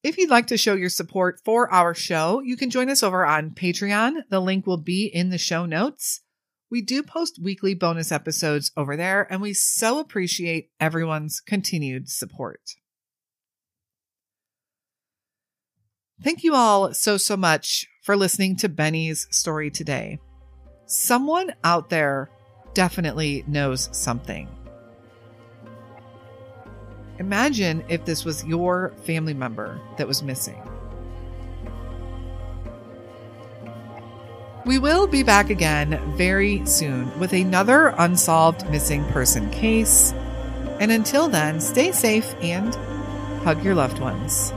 If 0.04 0.18
you'd 0.18 0.30
like 0.30 0.48
to 0.48 0.58
show 0.58 0.76
your 0.76 0.90
support 0.90 1.42
for 1.44 1.72
our 1.74 1.94
show, 1.94 2.42
you 2.42 2.56
can 2.56 2.70
join 2.70 2.90
us 2.90 3.02
over 3.02 3.26
on 3.26 3.52
Patreon. 3.52 4.24
The 4.30 4.40
link 4.40 4.68
will 4.68 4.78
be 4.78 5.06
in 5.06 5.30
the 5.30 5.38
show 5.38 5.66
notes. 5.66 6.22
We 6.70 6.82
do 6.82 7.02
post 7.02 7.40
weekly 7.42 7.74
bonus 7.74 8.12
episodes 8.12 8.72
over 8.78 8.96
there, 8.96 9.26
and 9.32 9.42
we 9.42 9.54
so 9.54 10.00
appreciate 10.00 10.70
everyone's 10.80 11.40
continued 11.40 12.10
support. 12.10 12.62
Thank 16.24 16.44
you 16.44 16.54
all 16.56 16.94
so, 16.94 17.18
so 17.18 17.38
much 17.38 17.88
for 18.04 18.16
listening 18.16 18.56
to 18.58 18.70
Benny's 18.70 19.28
story 19.32 19.72
today. 19.72 20.20
Someone 20.86 21.54
out 21.64 21.90
there 21.90 22.30
definitely 22.74 23.44
knows 23.48 23.90
something. 23.92 24.48
Imagine 27.20 27.84
if 27.90 28.06
this 28.06 28.24
was 28.24 28.46
your 28.46 28.94
family 29.04 29.34
member 29.34 29.80
that 29.98 30.08
was 30.08 30.22
missing. 30.22 30.62
We 34.66 34.80
will 34.80 35.08
be 35.08 35.24
back 35.24 35.50
again 35.50 36.00
very 36.18 36.66
soon 36.66 37.18
with 37.20 37.32
another 37.32 37.96
unsolved 37.98 38.70
missing 38.70 39.06
person 39.06 39.50
case. 39.50 40.12
And 40.82 40.92
until 40.92 41.28
then, 41.30 41.62
stay 41.62 41.92
safe 41.94 42.36
and 42.42 42.76
hug 43.44 43.64
your 43.64 43.76
loved 43.76 44.00
ones. 44.00 44.52